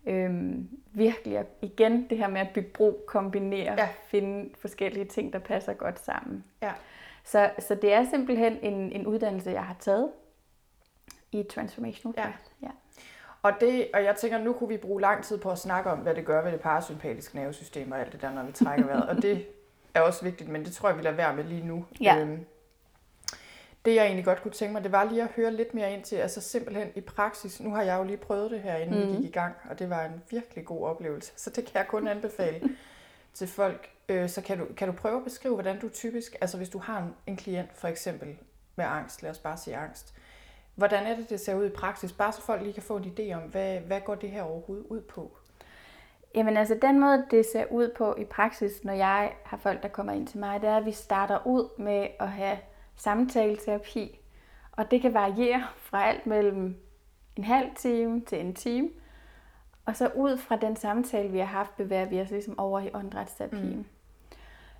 [0.06, 3.88] Øhm, virkelig, og igen det her med at bygge bro, kombinere, ja.
[4.06, 6.44] finde forskellige ting, der passer godt sammen.
[6.62, 6.72] Ja.
[7.24, 10.10] Så, så det er simpelthen en, en uddannelse, jeg har taget
[11.32, 12.26] i Transformational ja.
[12.26, 12.32] ja.
[13.42, 15.98] Og, det, og jeg tænker, nu kunne vi bruge lang tid på at snakke om,
[15.98, 19.08] hvad det gør ved det parasympatiske nervesystem og alt det der, når vi trækker vejret.
[19.08, 19.46] Og det
[19.94, 21.84] er også vigtigt, men det tror jeg, vi lader være med lige nu.
[22.00, 22.18] Ja.
[22.18, 22.46] Øhm,
[23.84, 26.02] det jeg egentlig godt kunne tænke mig, det var lige at høre lidt mere ind
[26.04, 27.60] til, altså simpelthen i praksis.
[27.60, 29.12] Nu har jeg jo lige prøvet det her, inden mm.
[29.12, 31.32] vi gik i gang, og det var en virkelig god oplevelse.
[31.36, 32.60] Så det kan jeg kun anbefale
[33.34, 33.90] til folk.
[34.08, 36.78] Øh, så kan du, kan du prøve at beskrive, hvordan du typisk, altså hvis du
[36.78, 38.38] har en, en klient for eksempel
[38.76, 40.14] med angst, lad os bare sige angst,
[40.74, 42.12] hvordan er det, det ser ud i praksis?
[42.12, 44.86] Bare så folk lige kan få en idé om, hvad, hvad går det her overhovedet
[44.86, 45.36] ud på?
[46.34, 49.88] Jamen altså, den måde, det ser ud på i praksis, når jeg har folk, der
[49.88, 52.58] kommer ind til mig, det er, at vi starter ud med at have
[52.96, 54.18] samtaleterapi.
[54.72, 56.76] Og det kan variere fra alt mellem
[57.36, 58.90] en halv time til en time.
[59.86, 62.90] Og så ud fra den samtale, vi har haft, bevæger vi os ligesom over i
[62.94, 63.86] åndedrætsterapien.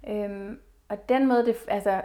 [0.06, 0.12] Mm.
[0.12, 2.02] Øhm, og den måde, det, altså,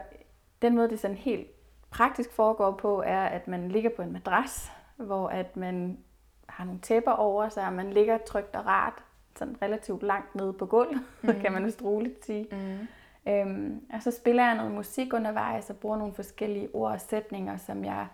[0.61, 1.47] den måde, det sådan helt
[1.89, 5.97] praktisk foregår på, er, at man ligger på en madras, hvor at man
[6.49, 9.03] har nogle tæpper over sig, og man ligger trygt og rart,
[9.35, 11.39] sådan relativt langt nede på gulvet, mm.
[11.41, 12.47] kan man vist roligt sige.
[12.51, 12.87] Mm.
[13.31, 17.57] Øhm, og så spiller jeg noget musik undervejs og bruger nogle forskellige ord og sætninger,
[17.57, 18.07] som jeg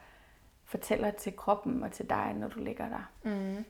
[0.65, 3.11] fortæller til kroppen og til dig, når du ligger der.
[3.24, 3.65] Mm.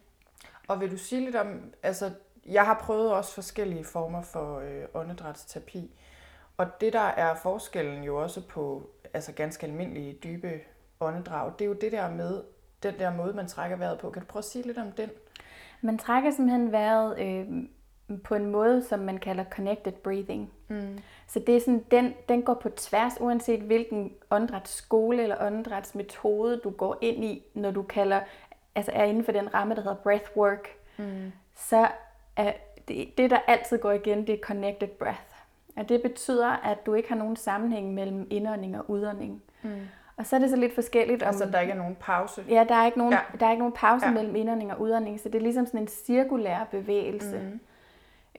[0.67, 2.11] Og vil du sige lidt om, altså
[2.45, 5.91] jeg har prøvet også forskellige former for øh, åndedrætsterapi,
[6.57, 10.61] og det der er forskellen jo også på altså ganske almindelige dybe
[10.99, 12.41] åndedrag, det er jo det der med,
[12.83, 14.09] den der måde, man trækker vejret på.
[14.09, 15.09] Kan du prøve at sige lidt om den?
[15.81, 17.47] Man trækker simpelthen vejret øh,
[18.23, 20.51] på en måde, som man kalder connected breathing.
[20.67, 20.99] Mm.
[21.27, 26.69] Så det er sådan, den, den går på tværs, uanset hvilken åndedrætsskole eller åndedrætsmetode du
[26.69, 28.21] går ind i, når du kalder,
[28.75, 31.31] altså er inden for den ramme, der hedder breathwork, mm.
[31.55, 31.87] så
[32.35, 32.53] er
[32.87, 35.32] det, det, der altid går igen, det er connected breath.
[35.75, 39.41] Og det betyder, at du ikke har nogen sammenhæng mellem indånding og udånding.
[39.63, 39.69] Mm.
[40.17, 41.23] Og så er det så lidt forskelligt.
[41.23, 42.43] Om, altså, der ikke er nogen pause?
[42.49, 43.19] Ja, der er ikke nogen, ja.
[43.39, 44.11] der er ikke nogen pause ja.
[44.11, 47.39] mellem indånding og udånding, så det er ligesom sådan en cirkulær bevægelse.
[47.39, 47.59] Mm.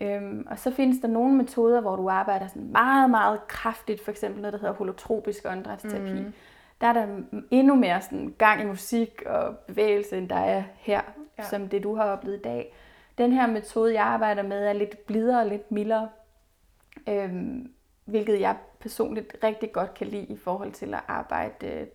[0.01, 4.11] Øhm, og så findes der nogle metoder, hvor du arbejder sådan meget, meget kraftigt, for
[4.11, 6.13] eksempel noget, der hedder holotropisk åndedrætsterapi.
[6.13, 6.33] Mm.
[6.81, 7.07] Der er der
[7.51, 11.01] endnu mere sådan gang i musik og bevægelse, end der er her,
[11.39, 11.45] ja.
[11.45, 12.75] som det du har oplevet i dag.
[13.19, 16.09] Den her metode, jeg arbejder med, er lidt blidere og lidt mildere,
[17.09, 17.73] øhm,
[18.05, 21.87] hvilket jeg personligt rigtig godt kan lide i forhold til at arbejde øh,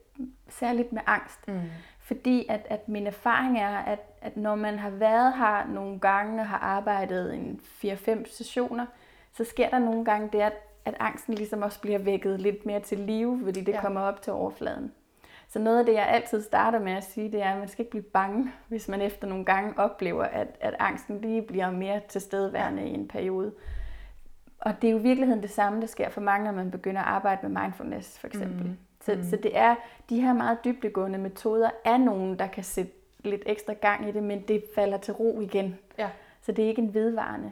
[0.49, 1.47] særligt med angst.
[1.47, 1.61] Mm.
[1.99, 6.41] Fordi at, at min erfaring er, at, at når man har været her nogle gange
[6.41, 8.85] og har arbejdet en 4-5 sessioner,
[9.33, 10.53] så sker der nogle gange det, at,
[10.85, 13.81] at angsten ligesom også bliver vækket lidt mere til live, fordi det ja.
[13.81, 14.91] kommer op til overfladen.
[15.47, 17.81] Så noget af det, jeg altid starter med at sige, det er, at man skal
[17.81, 22.01] ikke blive bange, hvis man efter nogle gange oplever, at, at angsten lige bliver mere
[22.07, 23.51] tilstedeværende i en periode.
[24.59, 27.01] Og det er jo i virkeligheden det samme, der sker for mange, når man begynder
[27.01, 28.65] at arbejde med mindfulness, for eksempel.
[28.65, 28.77] Mm.
[29.01, 29.23] Så, mm.
[29.23, 29.75] så det er
[30.09, 34.23] de her meget dybdegående metoder, er nogen, der kan sætte lidt ekstra gang i det,
[34.23, 35.77] men det falder til ro igen.
[35.97, 36.09] Ja.
[36.41, 37.51] Så det er ikke en vedvarende.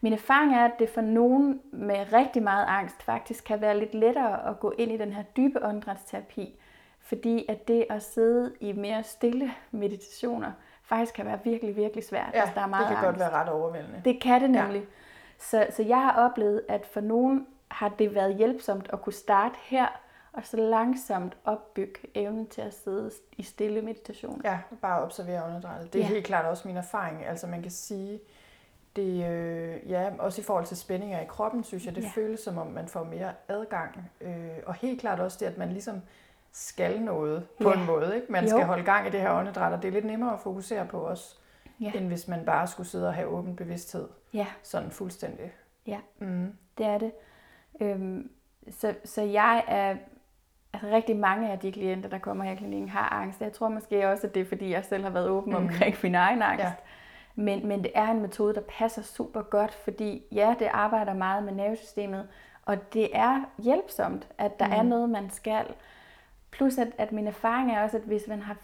[0.00, 3.94] Min erfaring er, at det for nogen med rigtig meget angst faktisk kan være lidt
[3.94, 6.60] lettere at gå ind i den her dybe åndedrætsterapi,
[7.00, 12.30] fordi at det at sidde i mere stille meditationer faktisk kan være virkelig, virkelig svært,
[12.34, 13.20] ja, hvis der er meget det kan angst.
[13.20, 14.00] godt være ret overvældende.
[14.04, 14.80] Det kan det nemlig.
[14.80, 14.86] Ja.
[15.38, 19.54] Så, så jeg har oplevet, at for nogen har det været hjælpsomt at kunne starte
[19.62, 19.86] her,
[20.32, 24.40] og så langsomt opbygge evnen til at sidde i stille meditation.
[24.44, 25.92] Ja, bare observere åndedrættet.
[25.92, 26.08] Det er ja.
[26.08, 27.26] helt klart også min erfaring.
[27.26, 28.20] Altså man kan sige,
[28.96, 32.10] det, øh, ja, også i forhold til spændinger i kroppen, synes jeg, det ja.
[32.14, 34.10] føles som om, man får mere adgang.
[34.20, 36.02] Øh, og helt klart også det, at man ligesom
[36.52, 37.74] skal noget på ja.
[37.74, 38.14] en måde.
[38.14, 38.32] Ikke?
[38.32, 38.50] Man jo.
[38.50, 40.98] skal holde gang i det her åndedræt, og det er lidt nemmere at fokusere på
[40.98, 41.36] også
[41.80, 41.92] ja.
[41.94, 44.08] end hvis man bare skulle sidde og have åben bevidsthed.
[44.32, 44.46] Ja.
[44.62, 45.52] Sådan fuldstændig.
[45.86, 46.52] Ja, mm.
[46.78, 47.12] det er det.
[47.80, 48.30] Øhm,
[48.70, 49.96] så, så jeg er,
[50.72, 53.40] altså rigtig mange af de klienter, der kommer her i klinikken, har angst.
[53.40, 55.56] Jeg tror måske også, at det er, fordi jeg selv har været åben mm.
[55.56, 56.64] omkring min egen angst.
[56.64, 56.72] Ja.
[57.34, 61.44] Men, men det er en metode, der passer super godt, fordi ja, det arbejder meget
[61.44, 62.28] med nervesystemet,
[62.64, 64.72] og det er hjælpsomt, at der mm.
[64.72, 65.66] er noget, man skal.
[66.50, 68.56] Plus at, at min erfaring er også, at hvis man har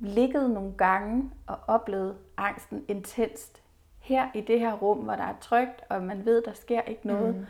[0.00, 3.62] ligget nogle gange og oplevet angsten intenst,
[4.00, 7.06] her i det her rum, hvor der er trygt, og man ved, der sker ikke
[7.06, 7.46] noget, mm.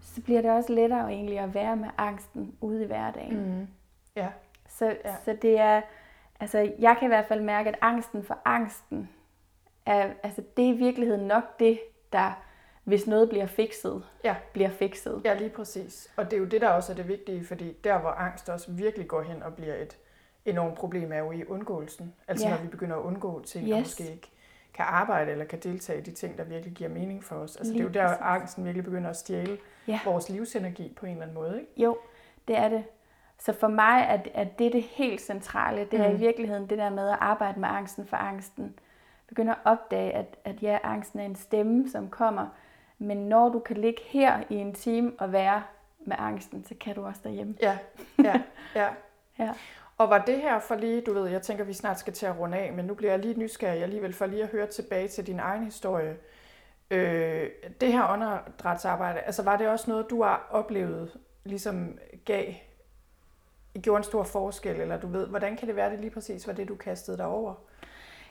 [0.00, 3.58] så bliver det også lettere egentlig at være med angsten ude i hverdagen.
[3.58, 3.66] Mm.
[4.16, 4.28] Ja.
[4.68, 5.14] Så, ja.
[5.24, 5.80] så det er,
[6.40, 9.08] altså jeg kan i hvert fald mærke, at angsten for angsten,
[9.86, 11.80] er, altså det er i virkeligheden nok det,
[12.12, 12.42] der
[12.84, 14.36] hvis noget bliver fikset, ja.
[14.52, 15.22] bliver fikset.
[15.24, 16.12] Ja, lige præcis.
[16.16, 18.72] Og det er jo det, der også er det vigtige, fordi der, hvor angst også
[18.72, 19.96] virkelig går hen og bliver et
[20.46, 22.14] enormt problem, er jo i undgåelsen.
[22.28, 22.54] Altså ja.
[22.54, 23.72] når vi begynder at undgå ting, yes.
[23.72, 24.30] og måske ikke
[24.74, 27.56] kan arbejde eller kan deltage i de ting, der virkelig giver mening for os.
[27.56, 28.22] Altså lige det er jo der, præcis.
[28.22, 30.00] angsten virkelig begynder at stjæle ja.
[30.04, 31.60] vores livsenergi på en eller anden måde.
[31.60, 31.82] Ikke?
[31.82, 31.98] Jo,
[32.48, 32.84] det er det.
[33.38, 35.88] Så for mig er, er det det helt centrale.
[35.90, 36.16] Det er mm.
[36.16, 38.78] i virkeligheden det der med at arbejde med angsten for angsten.
[39.28, 42.46] Begynder at opdage, at, at ja, angsten er en stemme, som kommer,
[42.98, 45.62] men når du kan ligge her i en time og være
[46.00, 47.54] med angsten, så kan du også derhjemme.
[47.62, 47.78] Ja,
[48.24, 48.40] ja,
[48.74, 48.88] ja.
[49.44, 49.52] ja.
[49.98, 52.38] Og var det her for lige, du ved, jeg tænker, vi snart skal til at
[52.38, 55.26] runde af, men nu bliver jeg lige nysgerrig alligevel for lige at høre tilbage til
[55.26, 56.16] din egen historie.
[56.90, 62.54] Øh, det her åndedrætsarbejde, altså var det også noget, du har oplevet, ligesom gav,
[63.82, 66.52] gjorde en stor forskel, eller du ved, hvordan kan det være, det lige præcis var
[66.52, 67.54] det, du kastede dig over?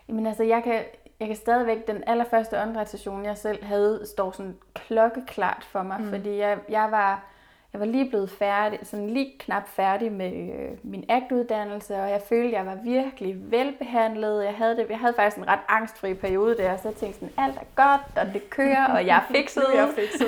[0.07, 0.83] Jamen altså, jeg kan,
[1.19, 6.09] jeg kan stadigvæk, den allerførste åndedrætssession, jeg selv havde, står sådan klokkeklart for mig, mm.
[6.09, 7.34] fordi jeg, jeg var
[7.75, 12.21] jeg var lige blevet færdig, sådan lige knap færdig med øh, min agtuddannelse, og jeg
[12.21, 14.43] følte, at jeg var virkelig velbehandlet.
[14.43, 17.33] Jeg havde, det, jeg havde faktisk en ret angstfri periode der, så jeg tænkte sådan,
[17.37, 19.63] alt er godt, og det kører, og jeg er fikset.
[19.69, 20.27] nu er jeg fikset.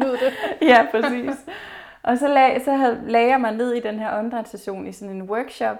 [0.00, 0.32] Nyd det.
[0.70, 1.46] ja, præcis.
[2.02, 5.14] Og så, lag, så havde, lagde jeg mig ned i den her åndedrætssession i sådan
[5.14, 5.76] en workshop,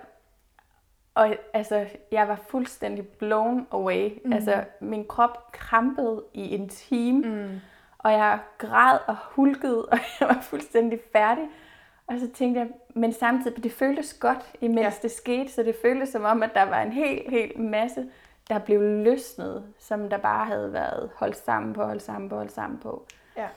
[1.14, 4.10] og altså, jeg var fuldstændig blown away.
[4.24, 4.32] Mm.
[4.32, 7.60] Altså, min krop krampede i en time, mm.
[7.98, 11.44] Og jeg græd og hulkede, og jeg var fuldstændig færdig.
[12.06, 14.92] Og så tænkte jeg, men samtidig, det føltes godt, imens ja.
[15.02, 18.10] det skete, så det føltes som om, at der var en helt, helt masse,
[18.48, 22.52] der blev løsnet, som der bare havde været holdt sammen på, holdt sammen på, holdt
[22.52, 23.06] sammen på.
[23.36, 23.48] Ja.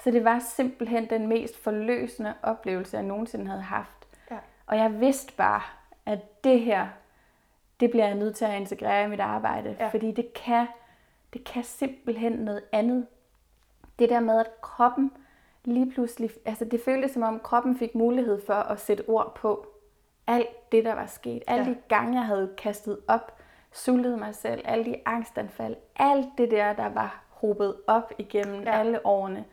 [0.00, 4.06] Så det var simpelthen den mest forløsende oplevelse, jeg nogensinde havde haft.
[4.30, 4.38] Ja.
[4.66, 5.62] Og jeg vidste bare,
[6.06, 6.86] at det her,
[7.80, 9.88] det bliver jeg nødt til at integrere i mit arbejde, ja.
[9.88, 10.66] fordi det kan,
[11.32, 13.06] det kan simpelthen noget andet.
[13.98, 15.12] Det der med, at kroppen
[15.64, 19.66] lige pludselig, altså det føltes som om kroppen fik mulighed for at sætte ord på
[20.26, 21.42] alt det, der var sket.
[21.46, 21.70] Alle ja.
[21.70, 23.38] de gange, jeg havde kastet op,
[23.72, 28.78] sultet mig selv, alle de angstanfald, alt det der, der var hobet op igennem ja.
[28.78, 29.44] alle årene,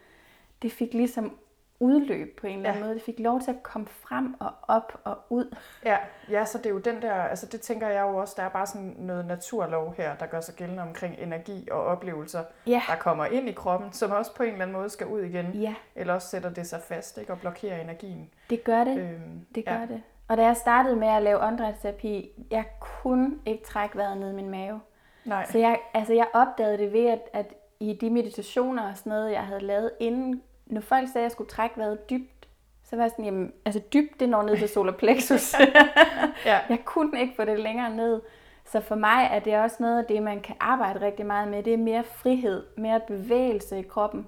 [0.62, 1.38] det fik ligesom
[1.80, 2.86] udløb på en eller anden ja.
[2.86, 2.96] måde.
[2.96, 5.56] Det fik lov til at komme frem og op og ud.
[5.86, 5.98] Ja,
[6.30, 8.50] ja, så det er jo den der, altså det tænker jeg jo også, der er
[8.50, 12.82] bare sådan noget naturlov her, der gør sig gældende omkring energi og oplevelser, ja.
[12.88, 15.46] der kommer ind i kroppen, som også på en eller anden måde skal ud igen.
[15.54, 15.76] Ja.
[15.96, 18.30] Eller også sætter det sig fast, ikke, og blokerer energien.
[18.50, 18.98] Det gør det.
[18.98, 19.86] Øhm, det gør ja.
[19.86, 20.02] det.
[20.28, 24.36] Og da jeg startede med at lave åndedrætsterapi, jeg kunne ikke trække vejret ned i
[24.36, 24.82] min mave.
[25.26, 25.46] Nej.
[25.52, 29.32] Så jeg, altså jeg opdagede det ved, at, at i de meditationer og sådan noget,
[29.32, 32.48] jeg havde lavet inden når folk sagde, at jeg skulle trække vejret dybt,
[32.84, 35.54] så var jeg sådan, jamen, altså dybt, det når ned til solar plexus.
[36.46, 36.60] ja.
[36.70, 38.22] Jeg kunne ikke få det længere ned.
[38.66, 41.64] Så for mig er det også noget af det, man kan arbejde rigtig meget med.
[41.64, 44.28] Det er mere frihed, mere bevægelse i kroppen.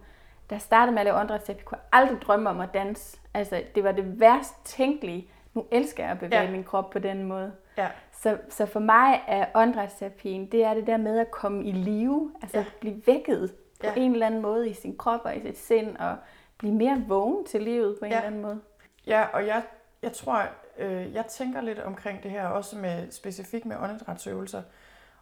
[0.49, 3.17] Da jeg startede med at lave åndedrætsterapi, kunne jeg aldrig drømme om at danse.
[3.33, 5.27] Altså, det var det værst tænkelige.
[5.53, 6.51] Nu elsker jeg at bevæge ja.
[6.51, 7.51] min krop på den måde.
[7.77, 7.87] Ja.
[8.11, 12.31] Så, så for mig er åndedrætsterapien, det er det der med at komme i live,
[12.41, 12.65] altså ja.
[12.79, 13.93] blive vækket på ja.
[13.95, 16.15] en eller anden måde i sin krop og i sit sind, og
[16.57, 18.17] blive mere vågen til livet på en ja.
[18.17, 18.61] eller anden måde.
[19.07, 19.63] Ja, og jeg,
[20.01, 20.43] jeg tror,
[20.77, 24.61] øh, jeg tænker lidt omkring det her, også med specifikt med åndedrætsøvelser,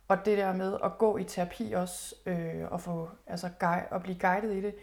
[0.07, 4.03] og det der med at gå i terapi også, øh, og få, altså, guide, og
[4.03, 4.75] blive guidet i det,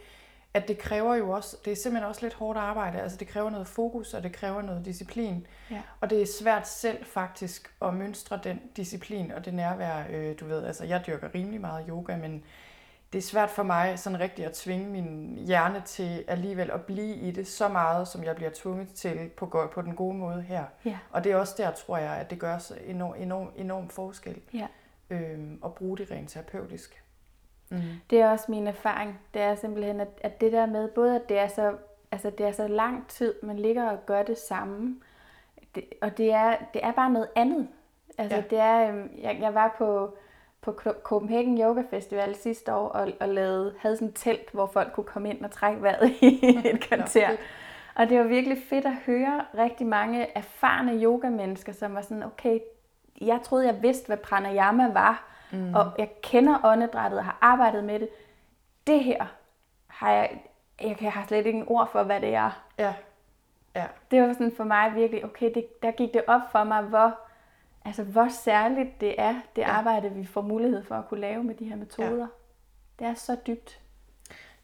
[0.54, 3.50] at det kræver jo også, det er simpelthen også lidt hårdt arbejde, altså det kræver
[3.50, 5.46] noget fokus, og det kræver noget disciplin.
[5.70, 5.82] Ja.
[6.00, 10.46] Og det er svært selv faktisk at mønstre den disciplin og det nærvær, øh, du
[10.46, 12.44] ved, altså jeg dyrker rimelig meget yoga, men
[13.12, 17.14] det er svært for mig sådan rigtigt at tvinge min hjerne til alligevel at blive
[17.14, 20.64] i det så meget, som jeg bliver tvunget til på, på den gode måde her.
[20.84, 20.98] Ja.
[21.10, 24.40] Og det er også der, tror jeg, at det gør så enorm, enorm, enorm forskel
[24.54, 24.66] ja.
[25.10, 27.02] øhm, at bruge det rent terapeutisk.
[27.70, 27.80] Mm.
[28.10, 29.20] Det er også min erfaring.
[29.34, 31.76] Det er simpelthen, at, at det der med, både at det er så,
[32.12, 34.96] altså det er så lang tid, man ligger og gør det samme,
[35.74, 37.68] det, og det er, det er bare noget andet.
[38.18, 38.42] Altså ja.
[38.50, 40.16] det er, øhm, jeg, jeg var på
[40.62, 44.92] på Copenhagen Yoga Festival sidste år og, og lavede, havde sådan et telt, hvor folk
[44.92, 47.28] kunne komme ind og trække vejret i et kvarter.
[47.94, 52.58] Og det var virkelig fedt at høre rigtig mange erfarne yoga-mennesker, som var sådan, okay,
[53.20, 55.74] jeg troede, jeg vidste, hvad pranayama var, mm.
[55.74, 58.08] og jeg kender åndedrættet og har arbejdet med det.
[58.86, 59.26] Det her
[59.86, 60.42] har jeg,
[60.80, 62.62] jeg har slet ikke en ord for, hvad det er.
[62.78, 62.94] Ja.
[63.74, 63.84] ja.
[64.10, 67.18] Det var sådan for mig virkelig, okay, det, der gik det op for mig, hvor,
[67.84, 69.70] altså, hvor særligt det er, det ja.
[69.70, 72.18] arbejde, vi får mulighed for at kunne lave med de her metoder.
[72.18, 72.26] Ja.
[72.98, 73.80] Det er så dybt.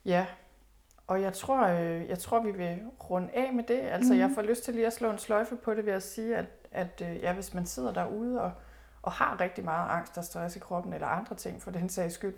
[0.05, 0.27] Ja,
[1.07, 3.81] og jeg tror, øh, jeg tror, vi vil runde af med det.
[3.81, 4.19] Altså, mm.
[4.19, 6.47] jeg får lyst til lige at slå en sløjfe på det ved at sige, at,
[6.73, 8.53] at øh, ja, hvis man sidder derude og,
[9.03, 12.15] og har rigtig meget angst og stress i kroppen, eller andre ting for den sags
[12.15, 12.35] skyld,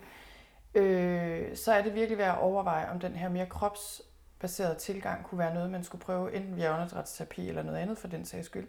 [0.75, 5.39] øh, så er det virkelig værd at overveje, om den her mere kropsbaserede tilgang kunne
[5.39, 8.67] være noget, man skulle prøve enten via åndedrætsterapi eller noget andet for den sags skyld.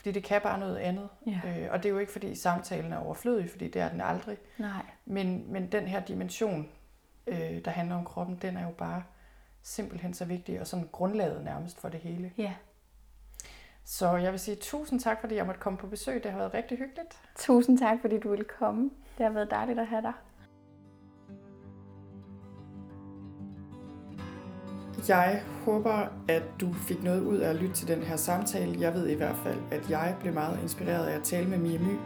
[0.00, 1.08] Fordi det kan bare noget andet.
[1.26, 1.40] Ja.
[1.44, 4.36] Øh, og det er jo ikke, fordi samtalen er overflødig, fordi det er den aldrig.
[4.58, 4.86] Nej.
[5.04, 6.68] Men, men den her dimension,
[7.26, 9.02] øh, der handler om kroppen, den er jo bare
[9.62, 12.32] simpelthen så vigtig, og sådan grundlaget nærmest for det hele.
[12.38, 12.54] Ja.
[13.84, 16.22] Så jeg vil sige tusind tak, fordi jeg måtte komme på besøg.
[16.22, 17.18] Det har været rigtig hyggeligt.
[17.36, 18.90] Tusind tak, fordi du ville komme.
[19.18, 20.12] Det har været dejligt at have dig.
[25.08, 28.76] Jeg håber, at du fik noget ud af at lytte til den her samtale.
[28.80, 31.78] Jeg ved i hvert fald, at jeg blev meget inspireret af at tale med Mia
[31.78, 31.96] My.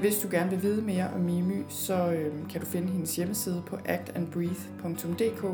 [0.00, 3.16] Hvis du gerne vil vide mere om Mia My, så øh, kan du finde hendes
[3.16, 5.44] hjemmeside på actandbreathe.dk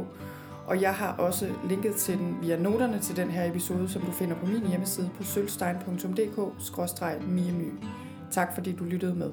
[0.69, 4.13] og jeg har også linket til den via noterne til den her episode, som du
[4.13, 7.73] finder på min hjemmeside på sølvstein.dk-miemy.
[8.31, 9.31] Tak fordi du lyttede med.